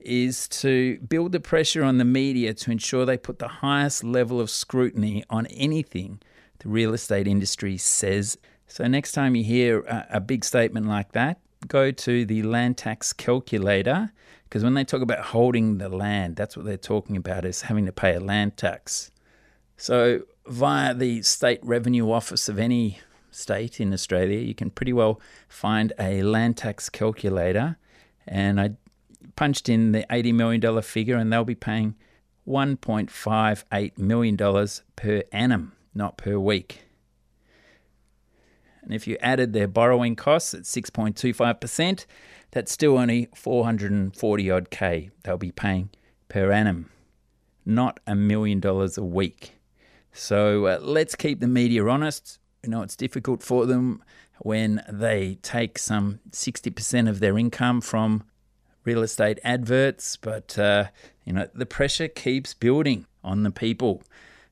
is 0.00 0.48
to 0.48 0.98
build 0.98 1.32
the 1.32 1.40
pressure 1.40 1.82
on 1.82 1.98
the 1.98 2.04
media 2.04 2.52
to 2.52 2.70
ensure 2.70 3.06
they 3.06 3.16
put 3.16 3.38
the 3.38 3.48
highest 3.48 4.04
level 4.04 4.40
of 4.40 4.50
scrutiny 4.50 5.24
on 5.30 5.46
anything 5.46 6.20
the 6.64 6.68
real 6.68 6.92
estate 6.92 7.28
industry 7.28 7.76
says. 7.76 8.36
So, 8.66 8.86
next 8.88 9.12
time 9.12 9.36
you 9.36 9.44
hear 9.44 9.80
a, 9.82 10.06
a 10.14 10.20
big 10.20 10.44
statement 10.44 10.86
like 10.86 11.12
that, 11.12 11.38
go 11.68 11.92
to 11.92 12.24
the 12.24 12.42
land 12.42 12.76
tax 12.76 13.12
calculator 13.12 14.10
because 14.44 14.64
when 14.64 14.74
they 14.74 14.84
talk 14.84 15.02
about 15.02 15.18
holding 15.26 15.78
the 15.78 15.88
land, 15.88 16.36
that's 16.36 16.56
what 16.56 16.64
they're 16.64 16.76
talking 16.76 17.16
about 17.16 17.44
is 17.44 17.62
having 17.62 17.86
to 17.86 17.92
pay 17.92 18.14
a 18.14 18.20
land 18.20 18.56
tax. 18.56 19.10
So, 19.76 20.22
via 20.46 20.94
the 20.94 21.22
state 21.22 21.60
revenue 21.62 22.10
office 22.10 22.48
of 22.48 22.58
any 22.58 23.00
state 23.30 23.80
in 23.80 23.92
Australia, 23.92 24.38
you 24.38 24.54
can 24.54 24.70
pretty 24.70 24.92
well 24.92 25.20
find 25.48 25.92
a 25.98 26.22
land 26.22 26.56
tax 26.56 26.88
calculator. 26.88 27.76
And 28.26 28.60
I 28.60 28.76
punched 29.36 29.68
in 29.68 29.92
the 29.92 30.06
$80 30.10 30.34
million 30.34 30.82
figure, 30.82 31.16
and 31.16 31.32
they'll 31.32 31.44
be 31.44 31.54
paying 31.54 31.96
$1.58 32.46 33.98
million 33.98 34.68
per 34.96 35.22
annum, 35.32 35.72
not 35.94 36.16
per 36.16 36.38
week. 36.38 36.80
And 38.82 38.92
if 38.92 39.06
you 39.06 39.16
added 39.20 39.52
their 39.52 39.68
borrowing 39.68 40.14
costs 40.14 40.52
at 40.52 40.62
6.25%, 40.62 42.06
that's 42.50 42.72
still 42.72 42.98
only 42.98 43.28
440 43.34 44.50
odd 44.50 44.70
K 44.70 45.10
they'll 45.22 45.38
be 45.38 45.50
paying 45.50 45.90
per 46.28 46.52
annum, 46.52 46.90
not 47.64 47.98
a 48.06 48.14
million 48.14 48.60
dollars 48.60 48.98
a 48.98 49.02
week. 49.02 49.54
So 50.12 50.66
uh, 50.66 50.78
let's 50.80 51.14
keep 51.14 51.40
the 51.40 51.48
media 51.48 51.84
honest. 51.86 52.38
You 52.62 52.70
know, 52.70 52.82
it's 52.82 52.96
difficult 52.96 53.42
for 53.42 53.66
them 53.66 54.02
when 54.38 54.82
they 54.88 55.36
take 55.42 55.78
some 55.78 56.20
60% 56.30 57.08
of 57.08 57.20
their 57.20 57.38
income 57.38 57.80
from 57.80 58.24
real 58.84 59.02
estate 59.02 59.38
adverts, 59.42 60.16
but 60.16 60.58
uh, 60.58 60.84
you 61.24 61.32
know 61.32 61.48
the 61.54 61.66
pressure 61.66 62.08
keeps 62.08 62.54
building 62.54 63.06
on 63.22 63.42
the 63.42 63.50
people. 63.50 64.02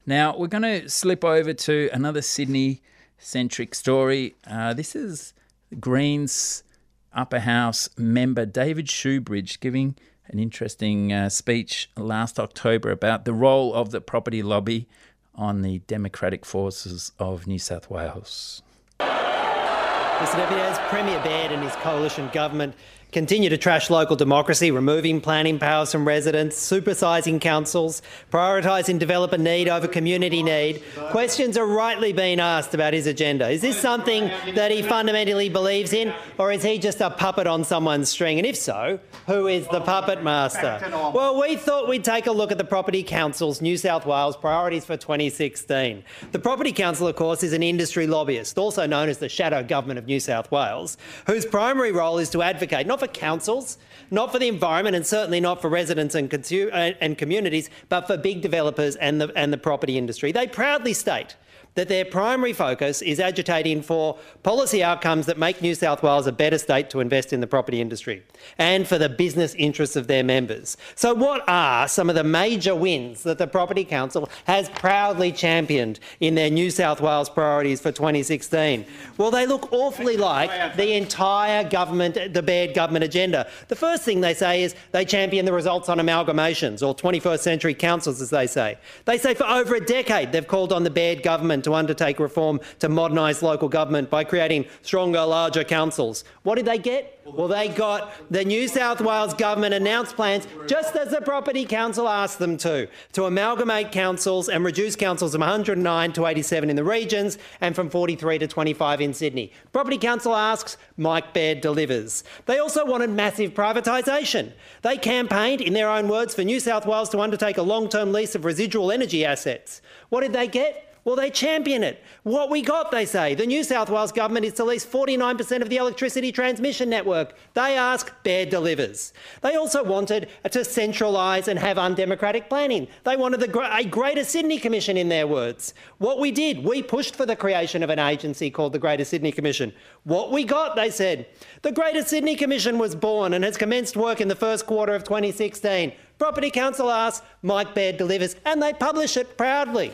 Now 0.05 0.37
we're 0.37 0.49
going 0.49 0.63
to 0.63 0.89
slip 0.89 1.25
over 1.25 1.53
to 1.53 1.89
another 1.93 2.23
Sydney-centric 2.23 3.75
story. 3.75 4.35
Uh, 4.45 4.75
this 4.75 4.97
is 4.97 5.33
Greens 5.79 6.65
Upper 7.13 7.41
House 7.41 7.89
member 7.97 8.45
David 8.45 8.87
Shoebridge 8.87 9.61
giving 9.61 9.95
an 10.27 10.41
interesting 10.41 11.13
uh, 11.13 11.29
speech 11.29 11.89
last 11.97 12.41
October 12.41 12.91
about 12.91 13.25
the 13.25 13.33
role 13.33 13.73
of 13.75 13.91
the 13.91 14.01
property 14.01 14.43
lobby 14.43 14.89
on 15.37 15.63
the 15.63 15.79
democratic 15.87 16.45
forces 16.45 17.13
of 17.21 17.47
New 17.47 17.59
South 17.59 17.89
Wales. 17.89 18.63
Mr 18.99 20.37
Deputy, 20.37 20.63
as 20.63 20.79
Premier 20.89 21.21
Baird 21.23 21.53
and 21.53 21.63
his 21.63 21.75
coalition 21.77 22.29
government 22.33 22.75
continue 23.13 23.51
to 23.51 23.59
trash 23.59 23.91
local 23.91 24.17
democracy, 24.17 24.71
removing 24.71 25.21
planning 25.21 25.59
powers 25.59 25.93
from 25.93 26.09
residents, 26.09 26.57
supersizing 26.57 27.39
councils, 27.39 28.01
prioritising 28.33 28.99
developer 28.99 29.37
need 29.37 29.69
over 29.69 29.87
community 29.87 30.43
need. 30.43 30.83
Questions 31.11 31.59
are 31.59 31.67
rightly 31.67 32.15
being 32.15 32.41
asked 32.41 32.73
about 32.73 32.95
his 32.95 33.07
agenda. 33.07 33.51
Is 33.51 33.61
this 33.61 33.79
something 33.79 34.31
that 34.55 34.71
he 34.71 34.81
fundamentally 34.81 35.51
believes 35.51 35.93
in, 35.93 36.15
or 36.39 36.53
is 36.53 36.63
he 36.63 36.79
just 36.79 37.03
a 37.03 37.11
puppet 37.11 37.47
on 37.47 37.65
someone's 37.65 38.09
string? 38.09 38.39
And 38.39 38.47
if 38.47 38.57
so, 38.57 38.99
who 39.27 39.47
is 39.47 39.69
the 39.69 39.83
puppet 39.83 40.25
master? 40.25 40.81
Well, 41.15 41.39
we 41.39 41.57
thought 41.57 41.91
we'd 41.91 42.05
take 42.05 42.27
a 42.27 42.33
look 42.33 42.51
at 42.51 42.57
the 42.57 42.65
Property 42.65 43.03
Council's 43.03 43.61
New 43.61 43.77
South 43.77 44.07
Wales 44.07 44.39
priorities 44.39 44.87
for 44.87 44.97
2016. 44.97 46.03
The 46.33 46.39
Property 46.39 46.73
Council, 46.73 47.09
of 47.09 47.17
course, 47.17 47.43
is 47.43 47.53
an 47.53 47.63
industry 47.63 48.07
lobbyist, 48.07 48.57
also 48.57 48.87
known 48.87 49.11
as 49.11 49.19
the 49.19 49.29
shadow 49.29 49.63
government 49.63 49.99
of 49.99 50.07
New 50.07 50.19
South 50.19 50.51
Wales, 50.51 50.97
whose 51.27 51.45
primary 51.45 51.93
role 51.93 52.17
is 52.17 52.31
to 52.31 52.41
advocate 52.41 52.87
not 52.87 53.02
for 53.03 53.09
councils, 53.09 53.79
not 54.13 54.31
for 54.31 54.39
the 54.39 54.47
environment, 54.47 54.95
and 54.95 55.05
certainly 55.05 55.41
not 55.41 55.61
for 55.61 55.69
residents 55.69 56.15
and, 56.15 56.33
uh, 56.33 56.93
and 57.01 57.19
communities, 57.19 57.69
but 57.89 58.07
for 58.07 58.17
big 58.17 58.41
developers 58.41 58.95
and 58.97 59.21
the, 59.21 59.33
and 59.35 59.53
the 59.53 59.59
property 59.59 59.99
industry. 59.99 60.31
They 60.31 60.47
proudly 60.47 60.93
state 60.93 61.35
that 61.75 61.89
their 61.89 62.05
primary 62.05 62.53
focus 62.53 63.03
is 63.03 63.19
agitating 63.19 63.83
for 63.83 64.19
policy 64.43 64.83
outcomes 64.83 65.27
that 65.27 65.39
make 65.39 65.63
New 65.63 65.75
South 65.75 66.03
Wales 66.03 66.27
a 66.27 66.33
better 66.33 66.59
state 66.59 66.91
to 66.91 67.01
invest 67.01 67.33
in 67.33 67.41
the 67.41 67.47
property 67.47 67.81
industry 67.81 68.23
and 68.59 68.87
for 68.87 68.99
the 68.99 69.09
business 69.09 69.55
interests 69.55 69.97
of 69.97 70.07
their 70.07 70.23
members. 70.23 70.77
So 70.95 71.15
what 71.15 71.43
are 71.49 71.89
some 71.89 72.11
of 72.11 72.15
the 72.15 72.25
major 72.25 72.75
wins 72.75 73.23
that 73.23 73.39
the 73.39 73.47
Property 73.47 73.85
Council 73.85 74.29
has 74.45 74.69
proudly 74.71 75.33
championed 75.33 75.99
in 76.21 76.35
their 76.35 76.51
New 76.51 76.71
South 76.71 77.01
Wales 77.01 77.31
priorities 77.31 77.81
for 77.81 77.93
2016? 77.93 78.85
Well, 79.17 79.31
they 79.31 79.47
look 79.47 79.73
awfully 79.73 80.17
like 80.17 80.77
the 80.77 80.93
entire 80.93 81.69
government, 81.69 82.35
the 82.35 82.43
Baird 82.43 82.75
government 82.75 83.05
agenda. 83.05 83.49
The 83.69 83.77
first 83.77 84.03
thing 84.03 84.21
they 84.21 84.35
say 84.35 84.63
is 84.63 84.75
they 84.91 85.05
champion 85.05 85.47
the 85.47 85.53
results 85.53 85.89
on 85.89 85.99
amalgamations, 85.99 86.87
or 86.87 86.95
21st 86.95 87.41
century 87.41 87.75
councils, 87.75 88.21
as 88.21 88.31
they 88.31 88.47
say. 88.47 88.79
They 89.05 89.19
say 89.19 89.35
for 89.35 89.45
over 89.45 89.75
a 89.75 89.85
decade 89.85 90.33
they've 90.33 90.47
called 90.47 90.73
on 90.73 90.85
the 90.85 90.91
Baird 90.91 91.23
government 91.23 91.62
to 91.63 91.75
undertake 91.75 92.19
reform 92.19 92.61
to 92.79 92.89
modernise 92.89 93.43
local 93.43 93.69
government 93.69 94.11
by 94.11 94.25
creating 94.25 94.67
stronger, 94.83 95.25
larger 95.25 95.65
councils. 95.65 96.25
What 96.43 96.57
did 96.57 96.67
they 96.67 96.79
get? 96.79 97.21
Well, 97.25 97.47
they 97.47 97.69
got 97.69 98.13
the 98.33 98.45
New 98.45 98.67
South 98.67 99.01
Wales 99.01 99.33
government 99.35 99.75
announced 99.75 100.17
plans, 100.17 100.47
just 100.67 100.97
as 100.97 101.11
the 101.11 101.21
Property 101.21 101.65
Council 101.65 102.09
asked 102.09 102.41
them 102.41 102.57
to, 102.59 102.89
to 103.13 103.25
amalgamate 103.25 103.93
councils 103.93 104.49
and 104.49 104.65
reduce 104.65 104.97
councils 104.97 105.33
from 105.33 105.41
109 105.41 106.13
to 106.15 106.27
87 106.27 106.69
in 106.69 106.75
the 106.75 106.83
regions 106.83 107.39
and 107.61 107.77
from 107.77 107.89
43 107.89 108.39
to 108.39 108.49
25 108.49 109.01
in 109.01 109.15
Sydney. 109.15 109.53
Property 109.73 109.99
Council 109.99 110.35
asks, 110.35 110.77
Mike 110.97 111.33
Baird 111.33 111.61
delivers. 111.61 112.25
They 112.47 112.59
also 112.59 112.85
wanted 112.85 113.11
massive 113.11 113.55
privatisation. 113.55 114.53
They 114.83 114.97
campaigned, 114.97 115.61
in 115.61 115.75
their 115.75 115.89
own 115.89 116.09
words, 116.09 116.35
for 116.35 116.43
New 116.43 116.59
South 116.59 116.87
Wales 116.87 117.09
to 117.11 117.21
undertake 117.21 117.57
a 117.57 117.63
long-term 117.63 118.13
lease 118.13 118.35
of 118.35 118.45
residual 118.45 118.91
energy 118.91 119.25
assets. 119.25 119.81
What 120.09 120.23
did 120.23 120.33
they 120.33 120.49
get? 120.49 120.92
Well, 121.05 121.17
they 121.17 121.31
champion 121.31 121.83
it. 121.83 122.01
What 122.23 122.49
we 122.49 122.63
got, 122.63 122.93
they 122.93 123.07
say. 123.07 123.35
The 123.35 123.47
New 123.47 123.65
South 123.65 123.91
Wales 123.91 124.13
government 124.13 124.47
is 124.47 124.53
to 124.55 124.65
lease 124.65 124.87
49% 124.87 125.61
of 125.61 125.69
the 125.69 125.79
electricity 125.79 126.31
transmission 126.31 126.89
network. 126.89 127.35
They 127.55 127.77
ask, 127.77 128.13
Baird 128.23 128.51
delivers. 128.51 129.13
They 129.41 129.57
also 129.57 129.83
wanted 129.83 130.29
to 130.45 130.61
centralise 130.61 131.49
and 131.49 131.59
have 131.59 131.77
undemocratic 131.77 132.49
planning. 132.49 132.87
They 133.03 133.17
wanted 133.17 133.41
the, 133.41 133.77
a 133.77 133.85
Greater 133.85 134.23
Sydney 134.23 134.59
Commission, 134.59 134.97
in 134.97 135.09
their 135.09 135.27
words. 135.27 135.75
What 135.99 136.21
we 136.21 136.31
did, 136.31 136.65
we 136.65 136.83
pushed 136.83 137.17
for 137.17 137.27
the 137.27 137.35
creation 137.35 137.83
of 137.83 137.91
an 137.91 137.99
agency 137.99 138.51
called 138.51 138.73
the 138.73 138.79
Greater 138.79 139.05
Sydney 139.05 139.33
Commission. 139.33 139.73
What 140.05 140.31
we 140.31 140.45
got, 140.45 140.77
they 140.77 140.91
said. 140.91 141.27
The 141.63 141.73
Greater 141.73 142.03
Sydney 142.03 142.37
Commission 142.37 142.79
was 142.79 142.95
born 142.95 143.33
and 143.35 143.45
has 143.45 143.57
commenced 143.57 143.97
work 143.97 144.21
in 144.21 144.29
the 144.29 144.37
first 144.37 144.67
quarter 144.67 144.95
of 144.95 145.05
2016. 145.05 145.93
Property 146.19 146.51
Council 146.51 146.91
asks, 146.91 147.27
Mike 147.43 147.75
Baird 147.75 147.97
delivers, 147.97 148.37
and 148.45 148.63
they 148.63 148.73
publish 148.73 149.17
it 149.17 149.37
proudly. 149.37 149.93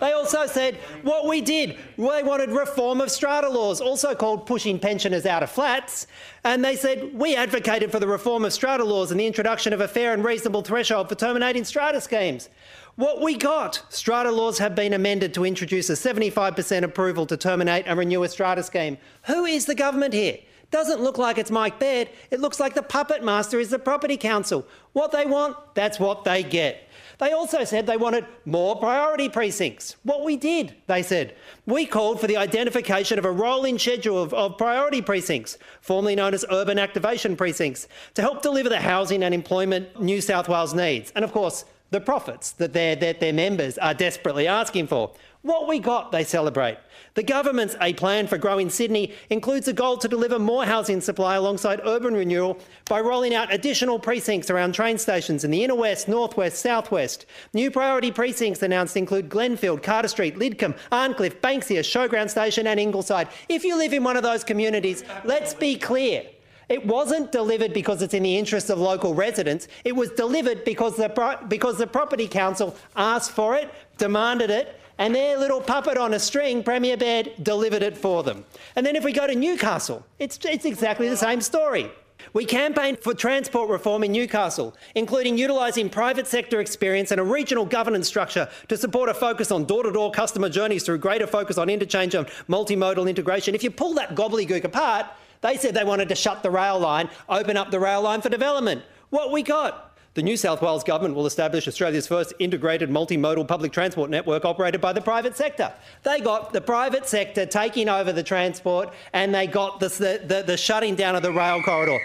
They 0.00 0.12
also 0.12 0.46
said 0.46 0.76
what 1.02 1.26
we 1.26 1.40
did, 1.40 1.78
they 1.96 2.22
wanted 2.22 2.50
reform 2.50 3.00
of 3.00 3.10
strata 3.10 3.48
laws, 3.48 3.80
also 3.80 4.14
called 4.14 4.46
pushing 4.46 4.78
pensioners 4.78 5.26
out 5.26 5.42
of 5.42 5.50
flats. 5.50 6.06
And 6.44 6.64
they 6.64 6.76
said 6.76 7.14
we 7.14 7.36
advocated 7.36 7.92
for 7.92 8.00
the 8.00 8.06
reform 8.06 8.44
of 8.44 8.52
strata 8.52 8.84
laws 8.84 9.10
and 9.10 9.20
the 9.20 9.26
introduction 9.26 9.72
of 9.72 9.80
a 9.80 9.88
fair 9.88 10.12
and 10.12 10.24
reasonable 10.24 10.62
threshold 10.62 11.08
for 11.08 11.14
terminating 11.14 11.64
strata 11.64 12.00
schemes. 12.00 12.48
What 12.96 13.20
we 13.20 13.36
got, 13.36 13.82
strata 13.90 14.30
laws 14.30 14.58
have 14.58 14.74
been 14.74 14.94
amended 14.94 15.34
to 15.34 15.44
introduce 15.44 15.90
a 15.90 15.92
75% 15.92 16.82
approval 16.82 17.26
to 17.26 17.36
terminate 17.36 17.84
and 17.86 17.98
renew 17.98 18.22
a 18.22 18.28
strata 18.28 18.62
scheme. 18.62 18.96
Who 19.24 19.44
is 19.44 19.66
the 19.66 19.74
government 19.74 20.14
here? 20.14 20.38
Doesn't 20.70 21.00
look 21.00 21.18
like 21.18 21.38
it's 21.38 21.50
Mike 21.50 21.78
Baird. 21.78 22.08
It 22.30 22.40
looks 22.40 22.58
like 22.58 22.74
the 22.74 22.82
puppet 22.82 23.22
master 23.22 23.60
is 23.60 23.70
the 23.70 23.78
property 23.78 24.16
council. 24.16 24.66
What 24.94 25.12
they 25.12 25.26
want, 25.26 25.56
that's 25.74 26.00
what 26.00 26.24
they 26.24 26.42
get. 26.42 26.85
They 27.18 27.32
also 27.32 27.64
said 27.64 27.86
they 27.86 27.96
wanted 27.96 28.26
more 28.44 28.76
priority 28.76 29.28
precincts. 29.28 29.96
What 30.02 30.24
we 30.24 30.36
did, 30.36 30.74
they 30.86 31.02
said. 31.02 31.34
We 31.64 31.86
called 31.86 32.20
for 32.20 32.26
the 32.26 32.36
identification 32.36 33.18
of 33.18 33.24
a 33.24 33.30
rolling 33.30 33.78
schedule 33.78 34.22
of, 34.22 34.34
of, 34.34 34.58
priority 34.58 35.00
precincts, 35.00 35.56
formerly 35.80 36.14
known 36.14 36.34
as 36.34 36.44
urban 36.50 36.78
activation 36.78 37.36
precincts, 37.36 37.88
to 38.14 38.22
help 38.22 38.42
deliver 38.42 38.68
the 38.68 38.80
housing 38.80 39.22
and 39.22 39.34
employment 39.34 40.00
New 40.00 40.20
South 40.20 40.48
Wales 40.48 40.74
needs. 40.74 41.10
And 41.16 41.24
of 41.24 41.32
course, 41.32 41.64
the 41.90 42.00
profits 42.00 42.50
that 42.52 42.72
their, 42.72 42.96
that 42.96 43.20
their 43.20 43.32
members 43.32 43.78
are 43.78 43.94
desperately 43.94 44.46
asking 44.46 44.88
for. 44.88 45.12
What 45.46 45.68
we 45.68 45.78
got, 45.78 46.10
they 46.10 46.24
celebrate. 46.24 46.76
The 47.14 47.22
government's 47.22 47.76
A 47.80 47.92
Plan 47.92 48.26
for 48.26 48.36
Growing 48.36 48.68
Sydney 48.68 49.12
includes 49.30 49.68
a 49.68 49.72
goal 49.72 49.96
to 49.98 50.08
deliver 50.08 50.40
more 50.40 50.64
housing 50.64 51.00
supply 51.00 51.36
alongside 51.36 51.80
urban 51.84 52.14
renewal 52.14 52.58
by 52.86 52.98
rolling 53.00 53.32
out 53.32 53.54
additional 53.54 54.00
precincts 54.00 54.50
around 54.50 54.72
train 54.72 54.98
stations 54.98 55.44
in 55.44 55.52
the 55.52 55.62
inner 55.62 55.76
west, 55.76 56.08
northwest, 56.08 56.58
southwest. 56.58 57.26
New 57.54 57.70
priority 57.70 58.10
precincts 58.10 58.60
announced 58.60 58.96
include 58.96 59.28
Glenfield, 59.28 59.84
Carter 59.84 60.08
Street, 60.08 60.34
Lidcombe, 60.34 60.76
Arncliffe, 60.90 61.40
Banksia, 61.40 61.78
Showground 61.78 62.28
Station 62.28 62.66
and 62.66 62.80
Ingleside. 62.80 63.28
If 63.48 63.62
you 63.62 63.78
live 63.78 63.92
in 63.92 64.02
one 64.02 64.16
of 64.16 64.24
those 64.24 64.42
communities, 64.42 65.04
let's 65.22 65.54
be 65.54 65.76
clear. 65.76 66.24
It 66.68 66.84
wasn't 66.84 67.30
delivered 67.30 67.72
because 67.72 68.02
it's 68.02 68.14
in 68.14 68.24
the 68.24 68.36
interest 68.36 68.68
of 68.68 68.80
local 68.80 69.14
residents. 69.14 69.68
It 69.84 69.94
was 69.94 70.10
delivered 70.10 70.64
because 70.64 70.96
the, 70.96 71.38
because 71.46 71.78
the 71.78 71.86
Property 71.86 72.26
Council 72.26 72.76
asked 72.96 73.30
for 73.30 73.54
it, 73.54 73.72
demanded 73.96 74.50
it, 74.50 74.80
and 74.98 75.14
their 75.14 75.38
little 75.38 75.60
puppet 75.60 75.98
on 75.98 76.14
a 76.14 76.18
string, 76.18 76.62
Premier 76.62 76.96
Baird, 76.96 77.32
delivered 77.42 77.82
it 77.82 77.96
for 77.96 78.22
them. 78.22 78.44
And 78.74 78.84
then 78.84 78.96
if 78.96 79.04
we 79.04 79.12
go 79.12 79.26
to 79.26 79.34
Newcastle, 79.34 80.04
it's, 80.18 80.38
it's 80.44 80.64
exactly 80.64 81.08
the 81.08 81.16
same 81.16 81.40
story. 81.40 81.90
We 82.32 82.44
campaigned 82.44 82.98
for 83.00 83.14
transport 83.14 83.70
reform 83.70 84.02
in 84.04 84.12
Newcastle, 84.12 84.74
including 84.94 85.38
utilising 85.38 85.88
private 85.88 86.26
sector 86.26 86.60
experience 86.60 87.10
and 87.10 87.20
a 87.20 87.24
regional 87.24 87.64
governance 87.64 88.08
structure 88.08 88.48
to 88.68 88.76
support 88.76 89.08
a 89.08 89.14
focus 89.14 89.50
on 89.50 89.64
door 89.64 89.84
to 89.84 89.92
door 89.92 90.10
customer 90.10 90.48
journeys 90.48 90.82
through 90.82 90.98
greater 90.98 91.26
focus 91.26 91.58
on 91.58 91.70
interchange 91.70 92.14
and 92.14 92.26
multimodal 92.48 93.08
integration. 93.08 93.54
If 93.54 93.62
you 93.62 93.70
pull 93.70 93.94
that 93.94 94.14
gobbledygook 94.14 94.64
apart, 94.64 95.06
they 95.40 95.56
said 95.56 95.74
they 95.74 95.84
wanted 95.84 96.08
to 96.08 96.14
shut 96.14 96.42
the 96.42 96.50
rail 96.50 96.78
line, 96.78 97.08
open 97.28 97.56
up 97.56 97.70
the 97.70 97.80
rail 97.80 98.02
line 98.02 98.20
for 98.20 98.28
development. 98.28 98.82
What 99.10 99.30
we 99.30 99.42
got? 99.42 99.95
The 100.16 100.22
New 100.22 100.38
South 100.38 100.62
Wales 100.62 100.82
Government 100.82 101.14
will 101.14 101.26
establish 101.26 101.68
Australia's 101.68 102.06
first 102.06 102.32
integrated 102.38 102.88
multimodal 102.88 103.46
public 103.46 103.70
transport 103.70 104.08
network 104.08 104.46
operated 104.46 104.80
by 104.80 104.94
the 104.94 105.00
private 105.02 105.36
sector. 105.36 105.70
They 106.04 106.20
got 106.20 106.54
the 106.54 106.60
private 106.62 107.06
sector 107.06 107.44
taking 107.44 107.90
over 107.90 108.14
the 108.14 108.22
transport 108.22 108.94
and 109.12 109.34
they 109.34 109.46
got 109.46 109.78
the, 109.78 109.88
the, 110.26 110.42
the 110.42 110.56
shutting 110.56 110.94
down 110.94 111.16
of 111.16 111.22
the 111.22 111.32
rail 111.32 111.62
corridor. 111.62 112.00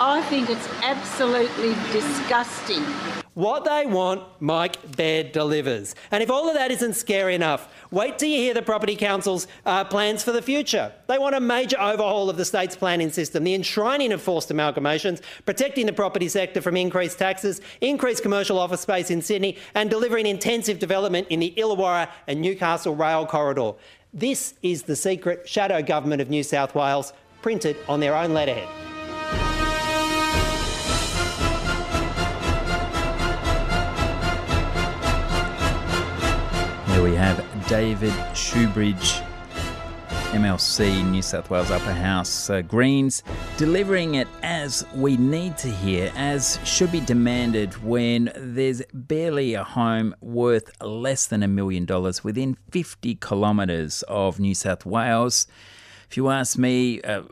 I 0.00 0.20
think 0.22 0.50
it's 0.50 0.68
absolutely 0.82 1.76
disgusting. 1.92 2.84
What 3.34 3.64
they 3.64 3.84
want, 3.84 4.22
Mike 4.38 4.96
Baird 4.96 5.32
delivers. 5.32 5.96
And 6.12 6.22
if 6.22 6.30
all 6.30 6.48
of 6.48 6.54
that 6.54 6.70
isn't 6.70 6.94
scary 6.94 7.34
enough, 7.34 7.68
wait 7.90 8.16
till 8.16 8.28
you 8.28 8.38
hear 8.38 8.54
the 8.54 8.62
Property 8.62 8.94
Council's 8.94 9.48
uh, 9.66 9.82
plans 9.82 10.22
for 10.22 10.30
the 10.30 10.40
future. 10.40 10.92
They 11.08 11.18
want 11.18 11.34
a 11.34 11.40
major 11.40 11.80
overhaul 11.80 12.30
of 12.30 12.36
the 12.36 12.44
state's 12.44 12.76
planning 12.76 13.10
system, 13.10 13.42
the 13.42 13.54
enshrining 13.54 14.12
of 14.12 14.22
forced 14.22 14.50
amalgamations, 14.50 15.20
protecting 15.46 15.86
the 15.86 15.92
property 15.92 16.28
sector 16.28 16.60
from 16.60 16.76
increased 16.76 17.18
taxes, 17.18 17.60
increased 17.80 18.22
commercial 18.22 18.56
office 18.56 18.82
space 18.82 19.10
in 19.10 19.20
Sydney, 19.20 19.58
and 19.74 19.90
delivering 19.90 20.26
intensive 20.26 20.78
development 20.78 21.26
in 21.28 21.40
the 21.40 21.52
Illawarra 21.56 22.08
and 22.28 22.40
Newcastle 22.40 22.94
rail 22.94 23.26
corridor. 23.26 23.72
This 24.12 24.54
is 24.62 24.84
the 24.84 24.94
secret 24.94 25.48
shadow 25.48 25.82
government 25.82 26.22
of 26.22 26.30
New 26.30 26.44
South 26.44 26.76
Wales, 26.76 27.12
printed 27.42 27.76
on 27.88 27.98
their 27.98 28.14
own 28.14 28.32
letterhead. 28.32 28.93
We 37.04 37.14
have 37.14 37.44
David 37.68 38.14
Shoebridge, 38.32 39.22
MLC, 40.32 41.04
New 41.10 41.20
South 41.20 41.50
Wales 41.50 41.70
Upper 41.70 41.92
House 41.92 42.48
uh, 42.48 42.62
Greens, 42.62 43.22
delivering 43.58 44.14
it 44.14 44.26
as 44.42 44.86
we 44.94 45.18
need 45.18 45.58
to 45.58 45.68
hear, 45.68 46.10
as 46.16 46.58
should 46.64 46.90
be 46.90 47.00
demanded 47.00 47.74
when 47.84 48.32
there's 48.34 48.80
barely 48.94 49.52
a 49.52 49.62
home 49.62 50.14
worth 50.22 50.70
less 50.80 51.26
than 51.26 51.42
a 51.42 51.48
million 51.48 51.84
dollars 51.84 52.24
within 52.24 52.56
50 52.70 53.16
kilometres 53.16 54.02
of 54.08 54.40
New 54.40 54.54
South 54.54 54.86
Wales. 54.86 55.46
If 56.08 56.16
you 56.16 56.30
ask 56.30 56.56
me, 56.56 57.02
uh, 57.02 57.24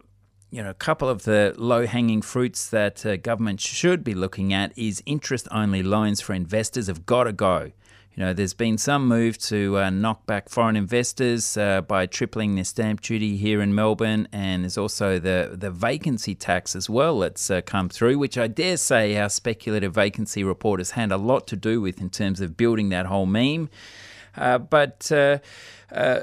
you 0.51 0.63
know, 0.63 0.69
a 0.69 0.75
couple 0.75 1.09
of 1.09 1.23
the 1.23 1.55
low 1.57 1.87
hanging 1.87 2.21
fruits 2.21 2.69
that 2.69 3.07
uh, 3.07 3.17
government 3.17 3.63
should 3.63 4.05
be 4.05 4.13
looking 4.13 4.53
at 4.53 4.77
is 4.77 5.03
interest 5.07 5.49
only 5.51 5.83
loans 5.83 6.21
for 6.21 6.35
investors 6.35 6.89
have 6.89 7.07
got 7.07 7.25
to 7.25 7.33
go. 7.33 7.73
You 8.15 8.25
know, 8.25 8.33
there's 8.35 8.53
been 8.53 8.77
some 8.77 9.09
move 9.09 9.39
to 9.39 9.79
uh, 9.79 9.89
knock 9.89 10.27
back 10.27 10.51
foreign 10.51 10.77
investors 10.77 11.57
uh, 11.57 11.81
by 11.81 12.05
tripling 12.05 12.57
their 12.57 12.65
stamp 12.65 13.01
duty 13.01 13.39
here 13.39 13.63
in 13.63 13.75
Melbourne, 13.75 14.29
and 14.31 14.65
there's 14.65 14.77
also 14.77 15.19
the 15.19 15.55
the 15.55 15.71
vacancy 15.71 16.35
tax 16.35 16.77
as 16.77 16.91
well 16.91 17.21
that's 17.21 17.51
uh, 17.51 17.63
come 17.63 17.89
through, 17.89 18.19
which 18.19 18.37
I 18.37 18.49
dare 18.49 18.77
say 18.77 19.17
our 19.17 19.31
speculative 19.31 19.95
vacancy 19.95 20.45
report 20.45 20.79
has 20.81 20.91
had 20.91 21.11
a 21.11 21.17
lot 21.17 21.47
to 21.49 21.57
do 21.57 21.81
with 21.81 22.03
in 22.03 22.11
terms 22.11 22.43
of 22.43 22.55
building 22.55 22.91
that 22.91 23.07
whole 23.07 23.25
meme. 23.25 23.71
Uh, 24.37 24.59
but 24.59 25.11
uh, 25.11 25.39
uh, 25.91 26.21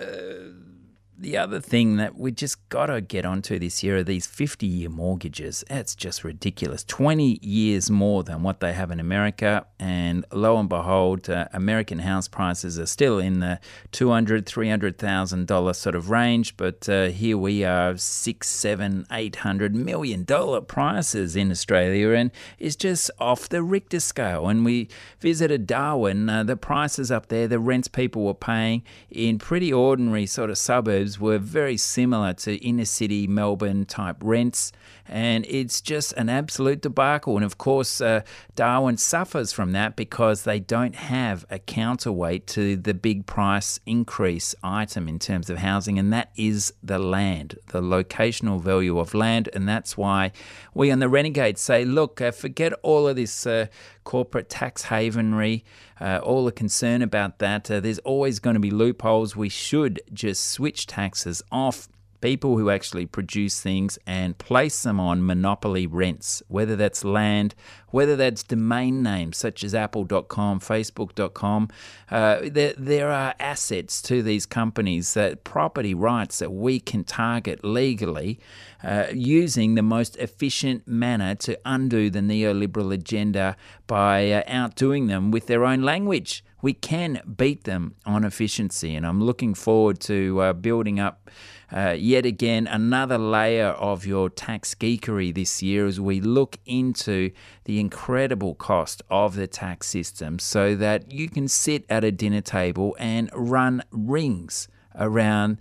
the 1.20 1.38
other 1.38 1.60
thing 1.60 1.98
that 1.98 2.18
we 2.18 2.32
just 2.32 2.70
got 2.70 2.86
to 2.86 3.02
get 3.02 3.26
onto 3.26 3.60
this 3.60 3.84
year 3.84 3.98
are 3.98 4.04
these 4.04 4.26
50 4.26 4.66
year 4.66 4.90
mortgages. 4.90 5.66
It's 5.70 5.94
just 5.94 6.24
ridiculous. 6.24 6.86
20 6.86 7.40
years 7.42 7.92
more 7.92 8.24
than 8.24 8.42
what 8.42 8.62
they 8.62 8.72
have 8.72 8.90
in 8.90 9.02
America. 9.02 9.66
And 9.80 10.26
lo 10.32 10.58
and 10.58 10.70
behold, 10.70 11.30
uh, 11.30 11.50
American 11.52 12.00
house 12.00 12.30
prices 12.30 12.80
are 12.80 12.86
still 12.86 13.20
in 13.20 13.42
the 13.42 13.60
$200,000, 13.92 14.44
$300,000 14.44 15.76
sort 15.76 15.96
of 15.96 16.10
range. 16.10 16.56
But 16.56 16.88
uh, 16.88 17.08
here 17.08 17.38
we 17.38 17.66
are, 17.66 17.98
six, 17.98 18.48
seven, 18.48 19.06
eight 19.12 19.38
hundred 19.38 19.76
million 19.76 20.24
dollar 20.24 20.62
prices 20.62 21.36
in 21.36 21.52
Australia. 21.52 22.12
And 22.12 22.32
it's 22.60 22.78
just 22.78 23.12
off 23.20 23.50
the 23.50 23.62
Richter 23.62 24.00
scale. 24.00 24.46
When 24.46 24.64
we 24.64 24.88
visited 25.20 25.68
Darwin, 25.68 26.30
uh, 26.30 26.44
the 26.44 26.56
prices 26.56 27.12
up 27.12 27.28
there, 27.28 27.48
the 27.48 27.60
rents 27.60 27.90
people 27.90 28.24
were 28.24 28.34
paying 28.34 28.84
in 29.10 29.38
pretty 29.38 29.74
ordinary 29.74 30.26
sort 30.26 30.50
of 30.50 30.58
suburbs 30.58 31.09
were 31.18 31.38
very 31.38 31.78
similar 31.78 32.34
to 32.34 32.58
inner 32.58 32.84
city 32.84 33.26
Melbourne 33.26 33.86
type 33.86 34.18
rents, 34.22 34.74
and 35.10 35.46
it's 35.48 35.82
just 35.82 36.14
an 36.14 36.30
absolute 36.30 36.82
debacle. 36.82 37.36
And 37.36 37.46
of 37.46 37.58
course, 37.58 38.02
uh, 38.02 38.22
Darwin 38.56 38.98
suffers 38.98 39.52
from 39.52 39.72
that 39.74 39.96
because 39.96 40.44
they 40.44 40.60
don't 40.60 40.96
have 40.96 41.46
a 41.50 41.60
counterweight 41.60 42.48
to 42.48 42.78
the 42.78 42.94
big 42.94 43.26
price 43.26 43.80
increase 43.86 44.56
item 44.64 45.08
in 45.08 45.20
terms 45.20 45.50
of 45.50 45.58
housing, 45.58 46.00
and 46.00 46.14
that 46.14 46.32
is 46.36 46.74
the 46.84 47.00
land, 47.00 47.58
the 47.68 47.82
locational 47.82 48.62
value 48.62 49.00
of 49.00 49.14
land. 49.14 49.50
And 49.54 49.68
that's 49.68 49.98
why 49.98 50.32
we 50.74 50.92
on 50.92 51.00
the 51.00 51.10
Renegade 51.10 51.58
say, 51.58 51.84
look, 51.86 52.22
uh, 52.22 52.32
forget 52.32 52.74
all 52.84 53.08
of 53.08 53.16
this 53.16 53.46
uh, 53.46 53.68
corporate 54.04 54.50
tax 54.50 54.84
havenry, 54.84 55.64
uh, 56.00 56.20
all 56.24 56.46
the 56.46 56.52
concern 56.52 57.02
about 57.02 57.40
that. 57.40 57.70
Uh, 57.70 57.80
there's 57.80 58.00
always 58.00 58.40
going 58.40 58.56
to 58.56 58.60
be 58.60 58.72
loopholes. 58.72 59.36
We 59.36 59.50
should 59.50 60.02
just 60.14 60.46
switch 60.46 60.88
taxes 60.88 61.42
off 61.52 61.90
people 62.22 62.58
who 62.58 62.70
actually 62.70 63.06
produce 63.06 63.62
things 63.62 63.98
and 64.06 64.38
place 64.38 64.84
them 64.84 65.00
on 65.00 65.26
monopoly 65.26 65.88
rents, 65.88 66.44
whether 66.48 66.76
that's 66.76 67.04
land, 67.04 67.56
whether 67.90 68.16
that's 68.16 68.44
domain 68.44 69.02
names 69.02 69.38
such 69.38 69.64
as 69.64 69.74
apple.com, 69.74 70.60
facebook.com. 70.60 71.70
Uh, 72.10 72.40
there, 72.44 72.74
there 72.78 73.10
are 73.10 73.34
assets 73.40 74.02
to 74.02 74.22
these 74.22 74.46
companies, 74.46 75.14
that 75.14 75.44
property 75.44 75.94
rights 75.94 76.40
that 76.40 76.52
we 76.52 76.80
can 76.80 77.04
target 77.04 77.64
legally 77.64 78.40
uh, 78.84 79.08
using 79.14 79.76
the 79.76 79.82
most 79.82 80.16
efficient 80.18 80.88
manner 80.88 81.36
to 81.36 81.60
undo 81.66 82.10
the 82.10 82.20
neoliberal 82.20 82.94
agenda 82.94 83.56
by 83.88 84.32
uh, 84.32 84.44
outdoing 84.48 85.08
them 85.08 85.32
with 85.32 85.48
their 85.48 85.66
own 85.66 85.82
language 85.82 86.44
we 86.62 86.74
can 86.74 87.22
beat 87.38 87.64
them 87.64 87.96
on 88.06 88.24
efficiency. 88.24 88.96
And 88.96 89.06
I'm 89.06 89.24
looking 89.24 89.54
forward 89.54 90.00
to 90.02 90.42
uh, 90.42 90.54
building 90.54 91.00
up 91.00 91.30
uh, 91.72 91.96
yet 91.98 92.26
again 92.26 92.68
another 92.68 93.18
layer 93.18 93.68
of 93.68 94.06
your 94.06 94.30
tax 94.30 94.76
geekery 94.76 95.34
this 95.34 95.62
year 95.62 95.86
as 95.86 96.00
we 96.00 96.20
look 96.20 96.58
into 96.66 97.32
the 97.66 97.80
incredible 97.80 98.56
cost 98.56 99.02
of 99.10 99.36
the 99.36 99.48
tax 99.48 99.88
system 99.88 100.40
so 100.40 100.76
that 100.76 101.12
you 101.12 101.30
can 101.30 101.48
sit 101.48 101.86
at 101.90 102.04
a 102.04 102.12
dinner 102.12 102.42
table 102.42 102.96
and 103.00 103.30
run 103.34 103.84
rings 103.92 104.68
around 104.96 105.58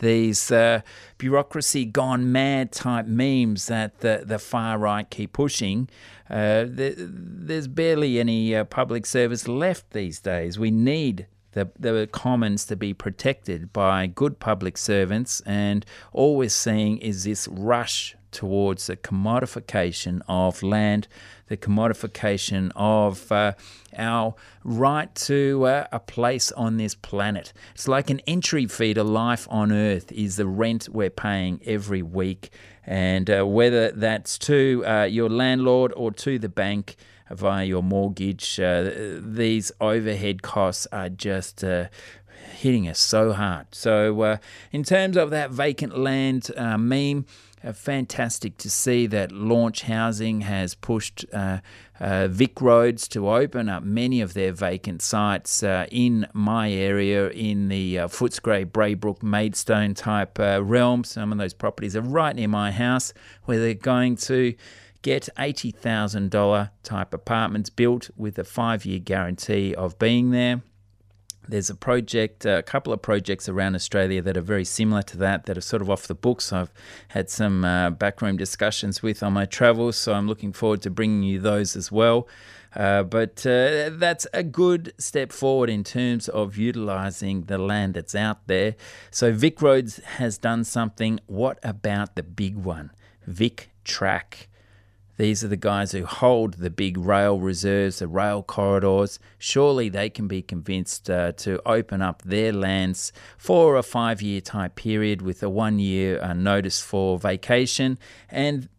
these 0.00 0.50
uh, 0.50 0.80
bureaucracy 1.18 1.84
gone 1.84 2.32
mad 2.32 2.72
type 2.72 3.06
memes 3.06 3.66
that 3.66 4.00
the, 4.00 4.22
the 4.24 4.38
far 4.38 4.78
right 4.78 5.08
keep 5.08 5.32
pushing. 5.32 5.88
Uh, 6.28 6.64
the, 6.64 6.94
there's 6.96 7.68
barely 7.68 8.18
any 8.18 8.54
uh, 8.54 8.64
public 8.64 9.06
service 9.06 9.46
left 9.46 9.90
these 9.90 10.18
days. 10.20 10.58
We 10.58 10.70
need 10.70 11.26
the, 11.52 11.70
the 11.78 12.08
commons 12.10 12.64
to 12.66 12.76
be 12.76 12.94
protected 12.94 13.72
by 13.72 14.06
good 14.06 14.38
public 14.38 14.78
servants, 14.78 15.40
and 15.46 15.84
all 16.12 16.36
we're 16.36 16.48
seeing 16.48 16.98
is 16.98 17.24
this 17.24 17.48
rush 17.48 18.16
towards 18.30 18.86
the 18.86 18.96
commodification 18.96 20.20
of 20.28 20.62
land, 20.62 21.08
the 21.48 21.56
commodification 21.56 22.70
of 22.76 23.30
uh, 23.32 23.52
our 23.96 24.34
right 24.62 25.12
to 25.16 25.64
uh, 25.64 25.86
a 25.90 25.98
place 25.98 26.52
on 26.52 26.76
this 26.76 26.94
planet. 26.94 27.52
It's 27.74 27.88
like 27.88 28.10
an 28.10 28.20
entry 28.26 28.66
fee 28.66 28.94
to 28.94 29.02
life 29.02 29.48
on 29.50 29.72
Earth 29.72 30.12
is 30.12 30.36
the 30.36 30.46
rent 30.46 30.88
we're 30.90 31.10
paying 31.10 31.60
every 31.64 32.02
week, 32.02 32.50
and 32.86 33.28
uh, 33.28 33.44
whether 33.44 33.90
that's 33.90 34.38
to 34.38 34.84
uh, 34.86 35.04
your 35.04 35.28
landlord 35.28 35.92
or 35.96 36.12
to 36.12 36.38
the 36.38 36.48
bank 36.48 36.96
via 37.30 37.64
your 37.64 37.82
mortgage. 37.82 38.58
Uh, 38.58 38.90
these 39.20 39.72
overhead 39.80 40.42
costs 40.42 40.86
are 40.92 41.08
just 41.08 41.62
uh, 41.62 41.86
hitting 42.56 42.88
us 42.88 42.98
so 42.98 43.32
hard. 43.32 43.66
So, 43.72 44.20
uh, 44.22 44.36
in 44.72 44.82
terms 44.82 45.16
of 45.16 45.30
that 45.30 45.50
vacant 45.50 45.98
land 45.98 46.50
uh, 46.56 46.76
meme, 46.76 47.26
uh, 47.62 47.72
fantastic 47.72 48.56
to 48.56 48.70
see 48.70 49.06
that 49.06 49.30
Launch 49.30 49.82
Housing 49.82 50.40
has 50.42 50.74
pushed 50.74 51.26
uh, 51.32 51.60
Vic 52.00 52.60
Roads 52.62 53.06
to 53.08 53.28
open 53.28 53.68
up 53.68 53.82
many 53.82 54.22
of 54.22 54.32
their 54.32 54.50
vacant 54.50 55.02
sites 55.02 55.62
in 55.62 56.26
my 56.32 56.72
area, 56.72 57.28
in 57.28 57.68
the 57.68 57.96
Footscray, 57.96 58.64
Braybrook, 58.64 59.22
Maidstone 59.22 59.92
type 59.92 60.38
realm. 60.38 61.04
Some 61.04 61.32
of 61.32 61.38
those 61.38 61.52
properties 61.52 61.94
are 61.94 62.00
right 62.00 62.34
near 62.34 62.48
my 62.48 62.70
house 62.70 63.12
where 63.44 63.58
they're 63.58 63.74
going 63.74 64.16
to 64.16 64.54
get 65.02 65.28
$80,000 65.38 66.70
type 66.82 67.14
apartments 67.14 67.70
built 67.70 68.10
with 68.16 68.38
a 68.38 68.44
five 68.44 68.84
year 68.84 68.98
guarantee 68.98 69.74
of 69.74 69.98
being 69.98 70.30
there. 70.30 70.62
There's 71.48 71.70
a 71.70 71.74
project, 71.74 72.44
a 72.44 72.62
couple 72.62 72.92
of 72.92 73.02
projects 73.02 73.48
around 73.48 73.74
Australia 73.74 74.22
that 74.22 74.36
are 74.36 74.42
very 74.42 74.64
similar 74.64 75.02
to 75.02 75.16
that, 75.18 75.46
that 75.46 75.58
are 75.58 75.62
sort 75.62 75.82
of 75.82 75.90
off 75.90 76.06
the 76.06 76.14
books. 76.14 76.52
I've 76.52 76.72
had 77.08 77.28
some 77.28 77.64
uh, 77.64 77.90
backroom 77.90 78.36
discussions 78.36 79.02
with 79.02 79.22
on 79.22 79.32
my 79.32 79.46
travels, 79.46 79.96
so 79.96 80.12
I'm 80.12 80.28
looking 80.28 80.52
forward 80.52 80.82
to 80.82 80.90
bringing 80.90 81.24
you 81.24 81.40
those 81.40 81.74
as 81.74 81.90
well. 81.90 82.28
Uh, 82.74 83.02
but 83.02 83.44
uh, 83.44 83.90
that's 83.92 84.28
a 84.32 84.44
good 84.44 84.92
step 84.96 85.32
forward 85.32 85.68
in 85.68 85.82
terms 85.82 86.28
of 86.28 86.56
utilising 86.56 87.42
the 87.42 87.58
land 87.58 87.94
that's 87.94 88.14
out 88.14 88.46
there. 88.46 88.76
So 89.10 89.32
Vic 89.32 89.60
Roads 89.60 89.96
has 90.18 90.38
done 90.38 90.62
something. 90.62 91.18
What 91.26 91.58
about 91.64 92.14
the 92.14 92.22
big 92.22 92.56
one? 92.56 92.92
Vic 93.26 93.70
Track. 93.82 94.49
These 95.20 95.44
are 95.44 95.48
the 95.48 95.56
guys 95.58 95.92
who 95.92 96.06
hold 96.06 96.54
the 96.54 96.70
big 96.70 96.96
rail 96.96 97.38
reserves, 97.38 97.98
the 97.98 98.08
rail 98.08 98.42
corridors. 98.42 99.18
Surely 99.36 99.90
they 99.90 100.08
can 100.08 100.28
be 100.28 100.40
convinced 100.40 101.10
uh, 101.10 101.32
to 101.32 101.60
open 101.68 102.00
up 102.00 102.22
their 102.22 102.54
lands 102.54 103.12
for 103.36 103.76
a 103.76 103.82
five 103.82 104.22
year 104.22 104.40
type 104.40 104.76
period 104.76 105.20
with 105.20 105.42
a 105.42 105.50
one 105.50 105.78
year 105.78 106.18
uh, 106.22 106.32
notice 106.32 106.80
for 106.80 107.18
vacation, 107.18 107.98
and 108.30 108.70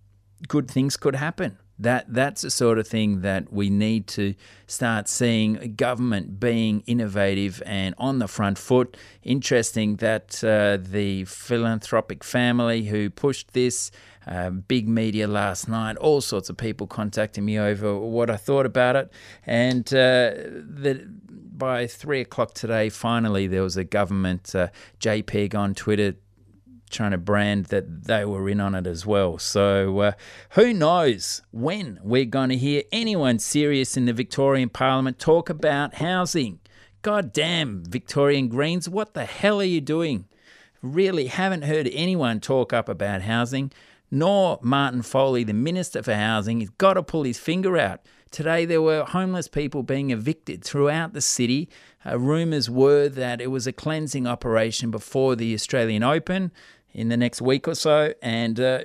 good 0.48 0.68
things 0.68 0.98
could 0.98 1.16
happen. 1.16 1.60
That 1.78 2.12
that's 2.12 2.42
the 2.42 2.50
sort 2.50 2.80
of 2.80 2.88
thing 2.88 3.22
that 3.22 3.54
we 3.54 3.70
need 3.70 4.08
to 4.10 4.34
start 4.66 5.08
seeing 5.08 5.76
government 5.76 6.40
being 6.40 6.82
innovative 6.88 7.62
and 7.68 7.94
on 8.00 8.18
the 8.18 8.28
front 8.28 8.58
foot. 8.58 8.98
Interesting 9.22 9.98
that 9.98 10.44
uh, 10.44 10.78
the 10.82 11.26
philanthropic 11.26 12.24
family 12.24 12.86
who 12.86 13.12
pushed 13.12 13.54
this 13.54 13.92
uh, 14.28 14.50
big 14.50 14.88
media 14.88 15.28
last 15.28 15.68
night, 15.68 15.98
all 15.98 16.22
sorts 16.22 16.50
of 16.50 16.58
people 16.58 16.88
contacting 16.88 17.46
me 17.46 17.60
over 17.60 17.98
what 17.98 18.30
I 18.30 18.38
thought 18.38 18.66
about 18.66 18.96
it. 18.96 19.12
And 19.46 19.92
uh, 19.94 20.32
by 21.58 21.88
three 21.88 22.22
o'clock 22.22 22.54
today, 22.54 22.90
finally, 22.90 23.48
there 23.48 23.64
was 23.64 23.78
a 23.78 23.84
government 23.84 24.54
uh, 24.56 24.70
JPEG 25.00 25.56
on 25.56 25.74
Twitter 25.74 26.16
trying 26.90 27.12
to 27.12 27.18
brand 27.18 27.66
that 27.68 28.04
they 28.04 28.26
were 28.26 28.50
in 28.50 28.60
on 28.60 28.76
it 28.76 28.86
as 28.86 29.06
well. 29.06 29.38
So 29.38 30.00
uh, 30.00 30.12
who 30.52 30.74
knows 30.74 31.42
when 31.52 32.00
we're 32.04 32.26
going 32.26 32.50
to 32.50 32.58
hear 32.58 32.84
anyone 32.92 33.40
serious 33.40 33.96
in 33.96 34.06
the 34.06 34.14
Victorian 34.14 34.70
Parliament 34.70 35.18
talk 35.18 35.50
about 35.50 35.96
housing? 35.96 36.60
God 37.02 37.34
damn, 37.34 37.84
Victorian 37.86 38.48
Greens, 38.48 38.88
what 38.88 39.14
the 39.14 39.26
hell 39.26 39.60
are 39.62 39.64
you 39.64 39.82
doing? 39.82 40.26
Really 40.82 41.28
haven't 41.28 41.64
heard 41.64 41.90
anyone 41.92 42.40
talk 42.40 42.74
up 42.74 42.90
about 42.90 43.22
housing 43.22 43.72
nor 44.12 44.60
Martin 44.62 45.02
Foley, 45.02 45.46
the 45.46 45.54
Minister 45.54 46.04
for 46.04 46.14
Housing. 46.14 46.60
He's 46.60 46.70
got 46.70 46.94
to 46.96 47.04
pull 47.04 47.24
his 47.24 47.40
finger 47.40 47.78
out. 47.78 48.02
Today, 48.30 48.66
there 48.66 48.82
were 48.82 49.04
homeless 49.04 49.48
people 49.48 49.84
being 49.84 50.12
evicted 50.12 50.64
throughout 50.64 51.14
the 51.14 51.22
city. 51.22 51.70
Uh, 52.06 52.20
rumours 52.20 52.70
were 52.70 53.10
that 53.10 53.42
it 53.42 53.48
was 53.48 53.68
a 53.68 53.74
cleansing 53.74 54.28
operation 54.28 54.92
before 54.92 55.36
the 55.36 55.54
Australian 55.54 56.04
Open 56.04 56.52
in 56.94 57.10
the 57.10 57.18
next 57.18 57.42
week 57.42 57.68
or 57.68 57.76
so. 57.76 58.14
And, 58.22 58.60
uh, 58.60 58.80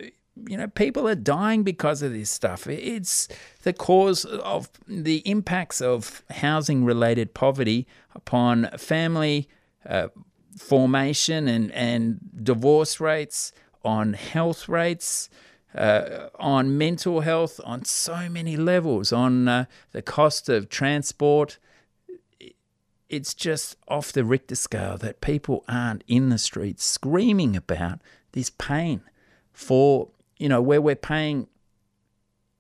you 0.49 0.57
know, 0.57 0.69
people 0.69 1.09
are 1.09 1.15
dying 1.15 1.63
because 1.63 2.03
of 2.03 2.13
this 2.13 2.31
stuff. 2.31 2.67
It's 2.67 3.29
the 3.63 3.73
cause 3.73 4.25
of 4.25 4.69
the 4.87 5.19
impacts 5.19 5.81
of 5.81 6.25
housing 6.31 6.85
related 6.85 7.35
poverty 7.35 7.87
upon 8.15 8.69
family 8.77 9.49
uh, 9.89 10.09
formation 10.57 11.47
and, 11.49 11.71
and 11.73 12.19
divorce 12.43 13.01
rates 13.01 13.53
on 13.87 14.15
health 14.15 14.69
rates, 14.69 15.31
uh, 15.75 16.29
on 16.39 16.77
mental 16.77 17.21
health, 17.21 17.61
on 17.65 17.85
so 17.85 18.29
many 18.29 18.57
levels, 18.57 19.13
on 19.13 19.49
uh, 19.49 19.65
the 19.93 20.03
cost 20.03 20.49
of 20.49 20.69
transport. 20.69 21.59
It's 23.09 23.35
just 23.35 23.77
off 23.87 24.13
the 24.13 24.25
Richter 24.25 24.57
scale 24.57 24.99
that 24.99 25.21
people 25.21 25.65
aren't 25.69 26.03
in 26.09 26.29
the 26.29 26.39
streets 26.39 26.85
screaming 26.85 27.55
about 27.55 28.01
this 28.33 28.51
pain 28.51 29.03
for, 29.53 30.09
you 30.39 30.49
know, 30.49 30.61
where 30.61 30.83
we're 30.83 30.97
paying 30.97 31.47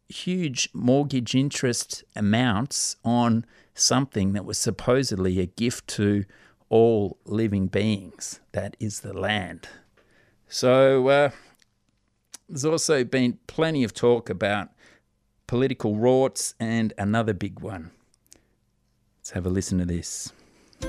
huge 0.08 0.68
mortgage 0.72 1.34
interest 1.34 2.04
amounts 2.14 2.96
on 3.04 3.44
something 3.74 4.32
that 4.34 4.44
was 4.44 4.56
supposedly 4.56 5.40
a 5.40 5.46
gift 5.46 5.88
to 5.88 6.24
all 6.68 7.18
living 7.24 7.66
beings. 7.66 8.40
That 8.52 8.76
is 8.78 9.00
the 9.00 9.12
land. 9.12 9.68
So 10.48 11.08
uh, 11.08 11.30
there's 12.48 12.64
also 12.64 13.04
been 13.04 13.38
plenty 13.46 13.84
of 13.84 13.92
talk 13.94 14.30
about 14.30 14.68
political 15.46 15.96
rorts 15.96 16.54
and 16.58 16.92
another 16.98 17.32
big 17.32 17.60
one. 17.60 17.90
Let's 19.18 19.30
have 19.30 19.46
a 19.46 19.50
listen 19.50 19.78
to 19.78 19.84
this. 19.84 20.32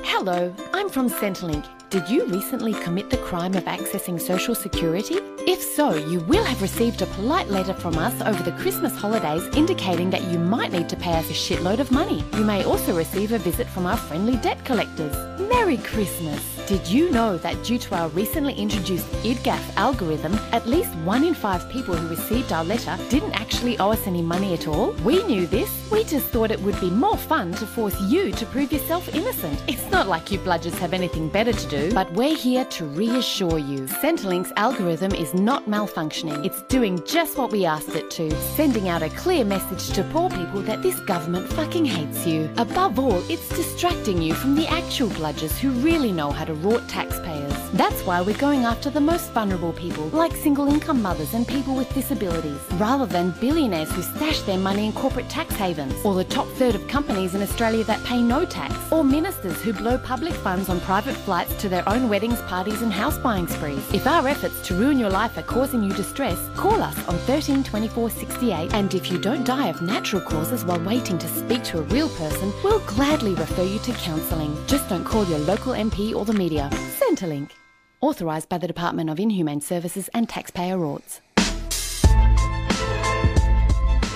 Hello, 0.03 0.53
I'm 0.73 0.89
from 0.89 1.09
Centrelink. 1.09 1.65
Did 1.89 2.09
you 2.09 2.25
recently 2.25 2.73
commit 2.73 3.09
the 3.09 3.17
crime 3.17 3.53
of 3.53 3.63
accessing 3.63 4.19
Social 4.19 4.53
Security? 4.53 5.15
If 5.47 5.61
so, 5.61 5.95
you 5.95 6.19
will 6.21 6.43
have 6.43 6.61
received 6.61 7.01
a 7.01 7.05
polite 7.05 7.47
letter 7.47 7.73
from 7.73 7.97
us 7.97 8.21
over 8.21 8.43
the 8.43 8.57
Christmas 8.57 8.95
holidays 8.97 9.47
indicating 9.55 10.09
that 10.09 10.23
you 10.25 10.37
might 10.37 10.73
need 10.73 10.89
to 10.89 10.97
pay 10.97 11.13
us 11.13 11.29
a 11.29 11.33
shitload 11.33 11.79
of 11.79 11.91
money. 11.91 12.23
You 12.33 12.43
may 12.43 12.65
also 12.65 12.95
receive 12.95 13.31
a 13.31 13.37
visit 13.37 13.67
from 13.67 13.85
our 13.85 13.97
friendly 13.97 14.35
debt 14.37 14.63
collectors. 14.65 15.15
Merry 15.39 15.77
Christmas! 15.77 16.56
Did 16.67 16.85
you 16.85 17.09
know 17.11 17.37
that 17.37 17.63
due 17.63 17.77
to 17.77 17.95
our 17.95 18.09
recently 18.09 18.53
introduced 18.53 19.09
IDGAF 19.23 19.77
algorithm, 19.77 20.33
at 20.51 20.67
least 20.67 20.93
one 21.05 21.23
in 21.23 21.33
five 21.33 21.69
people 21.69 21.95
who 21.95 22.09
received 22.09 22.51
our 22.51 22.65
letter 22.65 22.97
didn't 23.07 23.39
actually 23.39 23.79
owe 23.79 23.93
us 23.93 24.05
any 24.05 24.21
money 24.21 24.53
at 24.53 24.67
all? 24.67 24.91
We 25.05 25.23
knew 25.23 25.47
this. 25.47 25.89
We 25.89 26.03
just 26.03 26.25
thought 26.25 26.51
it 26.51 26.59
would 26.59 26.77
be 26.81 26.89
more 26.89 27.15
fun 27.15 27.53
to 27.53 27.65
force 27.65 27.97
you 28.01 28.33
to 28.33 28.45
prove 28.47 28.73
yourself 28.73 29.07
innocent. 29.15 29.63
It's 29.69 29.89
not 29.91 30.09
like 30.09 30.29
you 30.29 30.39
bludgers 30.39 30.77
have 30.79 30.91
anything 30.91 31.29
better 31.29 31.53
to 31.53 31.67
do, 31.69 31.93
but 31.93 32.11
we're 32.11 32.35
here 32.35 32.65
to 32.65 32.85
reassure 32.85 33.59
you. 33.59 33.87
Centrelink's 34.01 34.51
algorithm 34.57 35.13
is 35.13 35.33
not 35.33 35.67
malfunctioning. 35.67 36.45
It's 36.45 36.63
doing 36.63 37.01
just 37.05 37.37
what 37.37 37.49
we 37.49 37.65
asked 37.65 37.95
it 37.95 38.11
to, 38.11 38.29
sending 38.57 38.89
out 38.89 39.01
a 39.01 39.09
clear 39.11 39.45
message 39.45 39.95
to 39.95 40.03
poor 40.11 40.29
people 40.29 40.61
that 40.63 40.83
this 40.83 40.99
government 40.99 41.47
fucking 41.53 41.85
hates 41.85 42.27
you. 42.27 42.49
Above 42.57 42.99
all, 42.99 43.23
it's 43.31 43.47
distracting 43.47 44.21
you 44.21 44.33
from 44.33 44.55
the 44.55 44.67
actual 44.67 45.07
bludgers 45.11 45.57
who 45.57 45.69
really 45.71 46.11
know 46.11 46.29
how 46.29 46.43
to 46.43 46.56
rort 46.57 46.83
taxpayers. 46.87 47.53
That's 47.73 48.01
why 48.03 48.21
we're 48.21 48.37
going 48.37 48.63
after 48.63 48.89
the 48.89 49.01
most 49.01 49.31
vulnerable 49.31 49.73
people, 49.73 50.07
like 50.09 50.33
single 50.35 50.67
income 50.67 51.01
mothers 51.01 51.33
and 51.33 51.47
people 51.47 51.75
with 51.75 51.93
disabilities, 51.93 52.59
rather 52.73 53.05
than 53.05 53.35
billionaires 53.39 53.91
who 53.91 54.01
stash 54.01 54.41
their 54.41 54.57
money 54.57 54.85
in 54.87 54.93
corporate 54.93 55.29
tax 55.29 55.53
havens, 55.55 55.93
or 56.03 56.15
the 56.15 56.23
top 56.23 56.47
third 56.55 56.75
of 56.75 56.87
companies 56.87 57.35
in 57.35 57.41
Australia 57.41 57.83
that 57.83 58.03
pay 58.03 58.21
no 58.21 58.45
tax, 58.45 58.73
or 58.91 59.03
ministers 59.03 59.61
who 59.61 59.73
blow 59.73 59.97
public 59.97 60.33
funds 60.33 60.69
on 60.69 60.79
private 60.81 61.15
flights 61.15 61.53
to 61.61 61.69
their 61.69 61.87
own 61.87 62.09
weddings, 62.09 62.41
parties, 62.43 62.81
and 62.81 62.91
house 62.91 63.17
buying 63.19 63.47
sprees. 63.47 63.93
If 63.93 64.07
our 64.07 64.27
efforts 64.27 64.61
to 64.67 64.75
ruin 64.75 64.97
your 64.97 65.09
life 65.11 65.37
are 65.37 65.43
causing 65.43 65.83
you 65.83 65.93
distress, 65.93 66.49
call 66.55 66.81
us 66.81 66.97
on 67.07 67.17
13 67.19 67.63
24 67.63 68.09
68, 68.09 68.73
and 68.73 68.93
if 68.95 69.11
you 69.11 69.19
don't 69.19 69.43
die 69.43 69.67
of 69.67 69.81
natural 69.81 70.21
causes 70.21 70.65
while 70.65 70.79
waiting 70.79 71.17
to 71.19 71.27
speak 71.27 71.63
to 71.65 71.79
a 71.79 71.89
real 71.93 72.09
person, 72.09 72.51
we'll 72.63 72.79
gladly 72.87 73.35
refer 73.35 73.63
you 73.63 73.79
to 73.79 73.91
counselling. 73.93 74.57
Just 74.67 74.87
don't 74.89 75.03
call 75.03 75.25
your 75.25 75.39
local 75.39 75.73
MP 75.73 76.15
or 76.15 76.25
the 76.25 76.33
media. 76.33 76.46
Centrelink. 76.49 77.51
Authorised 77.99 78.47
by 78.47 78.57
the 78.57 78.67
Department 78.67 79.09
of 79.09 79.19
Inhumane 79.19 79.59
Services 79.59 80.09
and 80.13 80.29
Taxpayer 80.29 80.77
Rorts. 80.77 81.19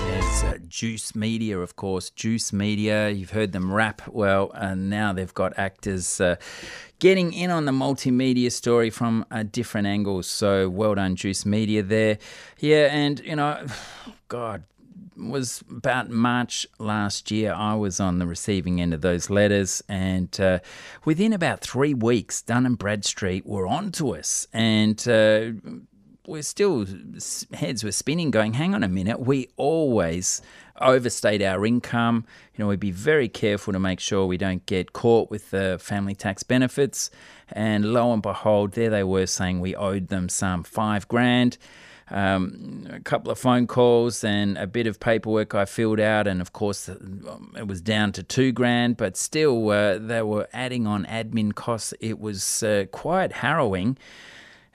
There's 0.06 0.62
Juice 0.68 1.14
Media, 1.14 1.58
of 1.58 1.76
course. 1.76 2.10
Juice 2.10 2.52
Media, 2.52 3.10
you've 3.10 3.30
heard 3.30 3.52
them 3.52 3.70
rap 3.72 4.02
well, 4.08 4.50
and 4.54 4.88
now 4.88 5.12
they've 5.12 5.34
got 5.34 5.52
actors 5.58 6.20
uh, 6.20 6.36
getting 7.00 7.32
in 7.34 7.50
on 7.50 7.66
the 7.66 7.72
multimedia 7.72 8.50
story 8.50 8.88
from 8.88 9.26
a 9.30 9.44
different 9.44 9.86
angle. 9.86 10.22
So 10.22 10.70
well 10.70 10.94
done, 10.94 11.16
Juice 11.16 11.44
Media 11.44 11.82
there. 11.82 12.18
Yeah, 12.58 12.86
and, 12.90 13.20
you 13.20 13.36
know, 13.36 13.66
God, 14.28 14.64
was 15.16 15.62
about 15.70 16.10
March 16.10 16.66
last 16.78 17.30
year. 17.30 17.52
I 17.52 17.74
was 17.74 18.00
on 18.00 18.18
the 18.18 18.26
receiving 18.26 18.80
end 18.80 18.94
of 18.94 19.00
those 19.00 19.30
letters, 19.30 19.82
and 19.88 20.38
uh, 20.40 20.58
within 21.04 21.32
about 21.32 21.60
three 21.60 21.94
weeks, 21.94 22.42
Dun 22.42 22.66
and 22.66 22.78
Bradstreet 22.78 23.46
were 23.46 23.66
onto 23.66 24.14
us, 24.14 24.46
and 24.52 25.06
uh, 25.08 25.52
we're 26.26 26.42
still 26.42 26.86
heads 27.52 27.84
were 27.84 27.92
spinning, 27.92 28.30
going, 28.30 28.54
"Hang 28.54 28.74
on 28.74 28.82
a 28.82 28.88
minute, 28.88 29.20
we 29.20 29.48
always." 29.56 30.42
overstate 30.80 31.42
our 31.42 31.64
income. 31.64 32.24
You 32.54 32.64
know, 32.64 32.68
we'd 32.68 32.80
be 32.80 32.90
very 32.90 33.28
careful 33.28 33.72
to 33.72 33.78
make 33.78 34.00
sure 34.00 34.26
we 34.26 34.36
don't 34.36 34.64
get 34.66 34.92
caught 34.92 35.30
with 35.30 35.50
the 35.50 35.78
family 35.80 36.14
tax 36.14 36.42
benefits. 36.42 37.10
And 37.52 37.92
lo 37.92 38.12
and 38.12 38.22
behold, 38.22 38.72
there 38.72 38.90
they 38.90 39.04
were 39.04 39.26
saying 39.26 39.60
we 39.60 39.76
owed 39.76 40.08
them 40.08 40.28
some 40.28 40.64
five 40.64 41.06
grand 41.08 41.56
um, 42.12 42.86
a 42.90 43.00
couple 43.00 43.32
of 43.32 43.38
phone 43.38 43.66
calls 43.66 44.22
and 44.22 44.58
a 44.58 44.66
bit 44.66 44.86
of 44.86 45.00
paperwork 45.00 45.54
I 45.54 45.64
filled 45.64 45.98
out, 45.98 46.26
and 46.26 46.42
of 46.42 46.52
course 46.52 46.88
um, 46.88 47.54
it 47.56 47.66
was 47.66 47.80
down 47.80 48.12
to 48.12 48.22
two 48.22 48.52
grand, 48.52 48.98
but 48.98 49.16
still 49.16 49.70
uh, 49.70 49.98
they 49.98 50.20
were 50.20 50.46
adding 50.52 50.86
on 50.86 51.06
admin 51.06 51.54
costs. 51.54 51.94
It 52.00 52.20
was 52.20 52.62
uh, 52.62 52.84
quite 52.92 53.32
harrowing, 53.32 53.96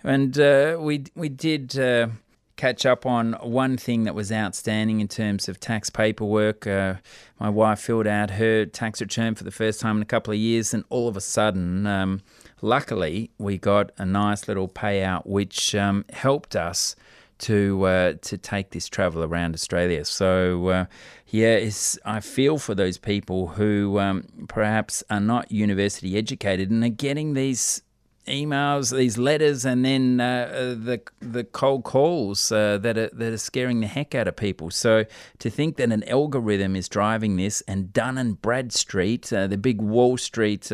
and 0.03 0.37
uh, 0.39 0.77
we 0.79 1.05
we 1.13 1.29
did 1.29 1.77
uh, 1.77 2.07
catch 2.55 2.87
up 2.87 3.05
on 3.05 3.33
one 3.33 3.77
thing 3.77 4.05
that 4.05 4.15
was 4.15 4.31
outstanding 4.31 4.99
in 4.99 5.07
terms 5.07 5.47
of 5.47 5.59
tax 5.59 5.91
paperwork. 5.91 6.65
Uh, 6.65 6.95
my 7.39 7.49
wife 7.49 7.79
filled 7.79 8.07
out 8.07 8.31
her 8.31 8.65
tax 8.65 8.99
return 8.99 9.35
for 9.35 9.43
the 9.43 9.51
first 9.51 9.79
time 9.79 9.97
in 9.97 10.01
a 10.01 10.07
couple 10.07 10.33
of 10.33 10.39
years, 10.39 10.73
and 10.73 10.83
all 10.89 11.07
of 11.07 11.15
a 11.15 11.21
sudden, 11.21 11.85
um, 11.85 12.21
luckily, 12.63 13.29
we 13.37 13.59
got 13.59 13.91
a 13.99 14.05
nice 14.07 14.47
little 14.47 14.67
payout 14.67 15.27
which 15.27 15.75
um, 15.75 16.03
helped 16.11 16.55
us 16.55 16.95
to 17.39 17.83
uh, 17.83 18.13
to 18.21 18.37
take 18.37 18.71
this 18.71 18.87
travel 18.87 19.23
around 19.23 19.53
Australia. 19.53 20.05
So 20.05 20.67
uh, 20.67 20.85
yeah, 21.27 21.69
I 22.05 22.19
feel 22.19 22.57
for 22.57 22.75
those 22.75 22.97
people 22.97 23.47
who 23.47 23.99
um, 23.99 24.25
perhaps 24.47 25.03
are 25.09 25.19
not 25.19 25.51
university 25.51 26.17
educated 26.17 26.69
and 26.71 26.83
are 26.83 26.89
getting 26.89 27.33
these 27.33 27.81
emails, 28.27 28.95
these 28.95 29.17
letters, 29.17 29.65
and 29.65 29.83
then 29.83 30.19
uh, 30.19 30.49
uh 30.51 30.59
the 30.75 31.01
the 31.19 31.43
cold 31.43 31.83
calls 31.83 32.51
uh, 32.51 32.77
that 32.79 32.97
are 32.97 33.09
that 33.13 33.33
are 33.33 33.37
scaring 33.37 33.79
the 33.79 33.87
heck 33.87 34.13
out 34.15 34.27
of 34.27 34.35
people. 34.35 34.69
So 34.69 35.05
to 35.39 35.49
think 35.49 35.77
that 35.77 35.91
an 35.91 36.07
algorithm 36.09 36.75
is 36.75 36.87
driving 36.89 37.37
this, 37.37 37.61
and 37.67 37.91
Dun 37.93 38.17
and 38.17 38.41
Bradstreet, 38.41 39.31
uh, 39.31 39.47
the 39.47 39.57
big 39.57 39.81
Wall 39.81 40.17
Street 40.17 40.71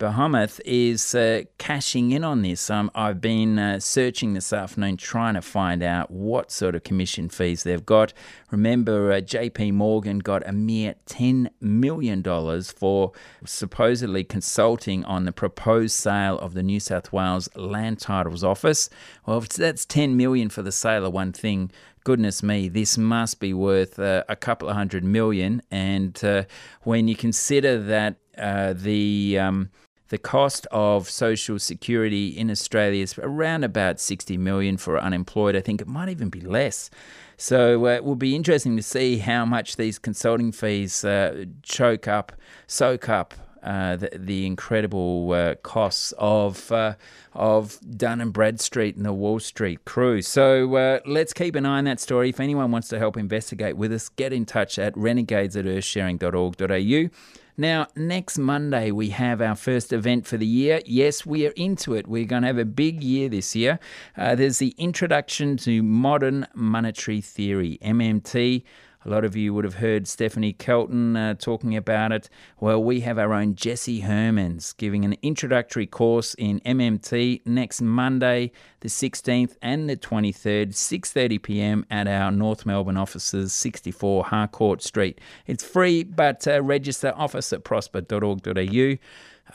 Behemoth 0.00 0.62
is 0.64 1.14
uh, 1.14 1.42
cashing 1.58 2.10
in 2.10 2.24
on 2.24 2.40
this. 2.40 2.70
Um, 2.70 2.90
I've 2.94 3.20
been 3.20 3.58
uh, 3.58 3.80
searching 3.80 4.32
this 4.32 4.50
afternoon 4.50 4.96
trying 4.96 5.34
to 5.34 5.42
find 5.42 5.82
out 5.82 6.10
what 6.10 6.50
sort 6.50 6.74
of 6.74 6.84
commission 6.84 7.28
fees 7.28 7.64
they've 7.64 7.84
got. 7.84 8.14
Remember, 8.50 9.12
uh, 9.12 9.16
JP 9.16 9.74
Morgan 9.74 10.20
got 10.20 10.42
a 10.48 10.52
mere 10.52 10.94
$10 11.04 11.50
million 11.60 12.22
for 12.62 13.12
supposedly 13.44 14.24
consulting 14.24 15.04
on 15.04 15.26
the 15.26 15.32
proposed 15.32 15.96
sale 15.96 16.38
of 16.38 16.54
the 16.54 16.62
New 16.62 16.80
South 16.80 17.12
Wales 17.12 17.50
Land 17.54 18.00
Titles 18.00 18.42
Office. 18.42 18.88
Well, 19.26 19.44
that's 19.54 19.84
10 19.84 20.16
million 20.16 20.48
for 20.48 20.62
the 20.62 20.72
sale 20.72 21.04
of 21.04 21.12
one 21.12 21.32
thing, 21.32 21.70
goodness 22.04 22.42
me, 22.42 22.70
this 22.70 22.96
must 22.96 23.38
be 23.38 23.52
worth 23.52 23.98
uh, 23.98 24.24
a 24.30 24.36
couple 24.36 24.70
of 24.70 24.76
hundred 24.76 25.04
million. 25.04 25.60
And 25.70 26.18
uh, 26.24 26.44
when 26.84 27.06
you 27.06 27.16
consider 27.16 27.78
that 27.82 28.16
uh, 28.38 28.72
the 28.74 29.38
um, 29.38 29.68
the 30.10 30.18
cost 30.18 30.66
of 30.70 31.08
social 31.08 31.58
security 31.58 32.28
in 32.28 32.50
Australia 32.50 33.02
is 33.02 33.16
around 33.18 33.64
about 33.64 33.98
60 33.98 34.36
million 34.36 34.76
for 34.76 35.00
unemployed. 35.00 35.56
I 35.56 35.60
think 35.60 35.80
it 35.80 35.86
might 35.86 36.08
even 36.08 36.28
be 36.28 36.40
less. 36.40 36.90
So 37.36 37.86
uh, 37.86 37.90
it 37.90 38.04
will 38.04 38.16
be 38.16 38.36
interesting 38.36 38.76
to 38.76 38.82
see 38.82 39.18
how 39.18 39.44
much 39.44 39.76
these 39.76 39.98
consulting 39.98 40.52
fees 40.52 41.04
uh, 41.04 41.44
choke 41.62 42.06
up, 42.08 42.32
soak 42.66 43.08
up 43.08 43.34
uh, 43.62 43.96
the, 43.96 44.10
the, 44.14 44.46
incredible 44.46 45.32
uh, 45.32 45.54
costs 45.56 46.14
of 46.18 46.72
uh, 46.72 46.94
of 47.34 47.78
Dun 47.96 48.20
and 48.20 48.32
Bradstreet 48.32 48.96
and 48.96 49.04
the 49.04 49.12
Wall 49.12 49.38
Street 49.38 49.84
crew. 49.84 50.22
So 50.22 50.74
uh, 50.76 51.00
let's 51.06 51.34
keep 51.34 51.54
an 51.54 51.66
eye 51.66 51.78
on 51.78 51.84
that 51.84 52.00
story. 52.00 52.30
If 52.30 52.40
anyone 52.40 52.70
wants 52.70 52.88
to 52.88 52.98
help 52.98 53.18
investigate 53.18 53.76
with 53.76 53.92
us, 53.92 54.08
get 54.08 54.32
in 54.32 54.46
touch 54.46 54.78
at 54.78 54.96
renegades 54.96 55.56
at 55.56 55.66
earthsharing.org.au. 55.66 57.39
Now, 57.60 57.88
next 57.94 58.38
Monday, 58.38 58.90
we 58.90 59.10
have 59.10 59.42
our 59.42 59.54
first 59.54 59.92
event 59.92 60.26
for 60.26 60.38
the 60.38 60.46
year. 60.46 60.80
Yes, 60.86 61.26
we 61.26 61.46
are 61.46 61.52
into 61.56 61.92
it. 61.92 62.06
We're 62.06 62.24
going 62.24 62.40
to 62.40 62.46
have 62.46 62.56
a 62.56 62.64
big 62.64 63.04
year 63.04 63.28
this 63.28 63.54
year. 63.54 63.78
Uh, 64.16 64.34
there's 64.34 64.60
the 64.60 64.74
Introduction 64.78 65.58
to 65.58 65.82
Modern 65.82 66.46
Monetary 66.54 67.20
Theory, 67.20 67.78
MMT. 67.82 68.62
A 69.04 69.08
lot 69.08 69.24
of 69.24 69.34
you 69.34 69.54
would 69.54 69.64
have 69.64 69.76
heard 69.76 70.06
Stephanie 70.06 70.52
Kelton 70.52 71.16
uh, 71.16 71.32
talking 71.32 71.74
about 71.74 72.12
it. 72.12 72.28
Well, 72.60 72.84
we 72.84 73.00
have 73.00 73.18
our 73.18 73.32
own 73.32 73.54
Jesse 73.54 74.02
Hermans 74.02 74.76
giving 74.76 75.06
an 75.06 75.16
introductory 75.22 75.86
course 75.86 76.34
in 76.34 76.60
MMT 76.60 77.40
next 77.46 77.80
Monday, 77.80 78.52
the 78.80 78.88
16th 78.88 79.56
and 79.62 79.88
the 79.88 79.96
23rd, 79.96 80.74
6:30 80.74 81.42
p.m. 81.42 81.86
at 81.90 82.08
our 82.08 82.30
North 82.30 82.66
Melbourne 82.66 82.98
offices, 82.98 83.54
64 83.54 84.24
Harcourt 84.24 84.82
Street. 84.82 85.18
It's 85.46 85.64
free, 85.64 86.04
but 86.04 86.46
uh, 86.46 86.62
register 86.62 87.14
office 87.16 87.54
at 87.54 87.64
prosper.org.au. 87.64 88.96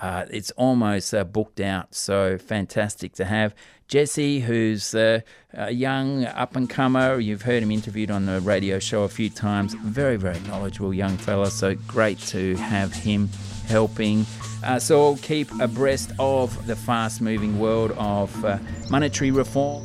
Uh, 0.01 0.25
it's 0.29 0.51
almost 0.51 1.13
uh, 1.13 1.23
booked 1.23 1.59
out, 1.59 1.95
so 1.95 2.37
fantastic 2.37 3.13
to 3.13 3.25
have. 3.25 3.55
Jesse, 3.87 4.39
who's 4.39 4.95
uh, 4.95 5.19
a 5.53 5.71
young 5.71 6.25
up 6.25 6.55
and 6.55 6.69
comer, 6.69 7.19
you've 7.19 7.43
heard 7.43 7.61
him 7.61 7.69
interviewed 7.69 8.09
on 8.09 8.25
the 8.25 8.41
radio 8.41 8.79
show 8.79 9.03
a 9.03 9.09
few 9.09 9.29
times. 9.29 9.75
Very, 9.75 10.17
very 10.17 10.39
knowledgeable 10.41 10.93
young 10.93 11.17
fella, 11.17 11.51
so 11.51 11.75
great 11.87 12.17
to 12.19 12.55
have 12.55 12.93
him 12.93 13.29
helping 13.67 14.25
us 14.63 14.89
all 14.89 15.17
keep 15.17 15.51
abreast 15.59 16.11
of 16.17 16.65
the 16.67 16.75
fast 16.75 17.21
moving 17.21 17.59
world 17.59 17.91
of 17.97 18.43
uh, 18.43 18.57
monetary 18.89 19.31
reform. 19.31 19.83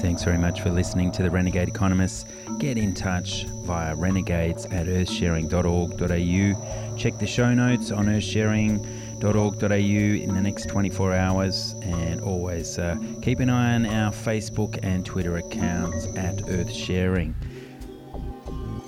Thanks 0.00 0.24
very 0.24 0.38
much 0.38 0.60
for 0.60 0.70
listening 0.70 1.12
to 1.12 1.22
the 1.22 1.30
Renegade 1.30 1.68
Economists. 1.68 2.26
Get 2.58 2.76
in 2.76 2.92
touch 2.92 3.44
via 3.64 3.94
renegades 3.94 4.66
at 4.66 4.86
earthsharing.org.au. 4.86 6.85
Check 6.96 7.18
the 7.18 7.26
show 7.26 7.52
notes 7.52 7.90
on 7.90 8.06
earthsharing.org.au 8.06 9.74
in 9.74 10.34
the 10.34 10.40
next 10.40 10.66
24 10.68 11.12
hours 11.12 11.74
and 11.82 12.22
always 12.22 12.78
uh, 12.78 12.96
keep 13.20 13.40
an 13.40 13.50
eye 13.50 13.74
on 13.74 13.84
our 13.84 14.10
Facebook 14.10 14.78
and 14.82 15.04
Twitter 15.04 15.36
accounts 15.36 16.06
at 16.16 16.36
Earthsharing. 16.46 17.34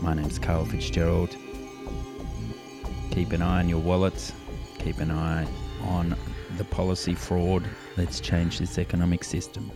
My 0.00 0.14
name's 0.14 0.38
Karl 0.38 0.64
Fitzgerald. 0.64 1.36
Keep 3.10 3.32
an 3.32 3.42
eye 3.42 3.58
on 3.58 3.68
your 3.68 3.80
wallets, 3.80 4.32
keep 4.78 5.00
an 5.00 5.10
eye 5.10 5.46
on 5.82 6.16
the 6.56 6.64
policy 6.64 7.14
fraud. 7.14 7.68
Let's 7.98 8.20
change 8.20 8.58
this 8.58 8.78
economic 8.78 9.22
system. 9.22 9.70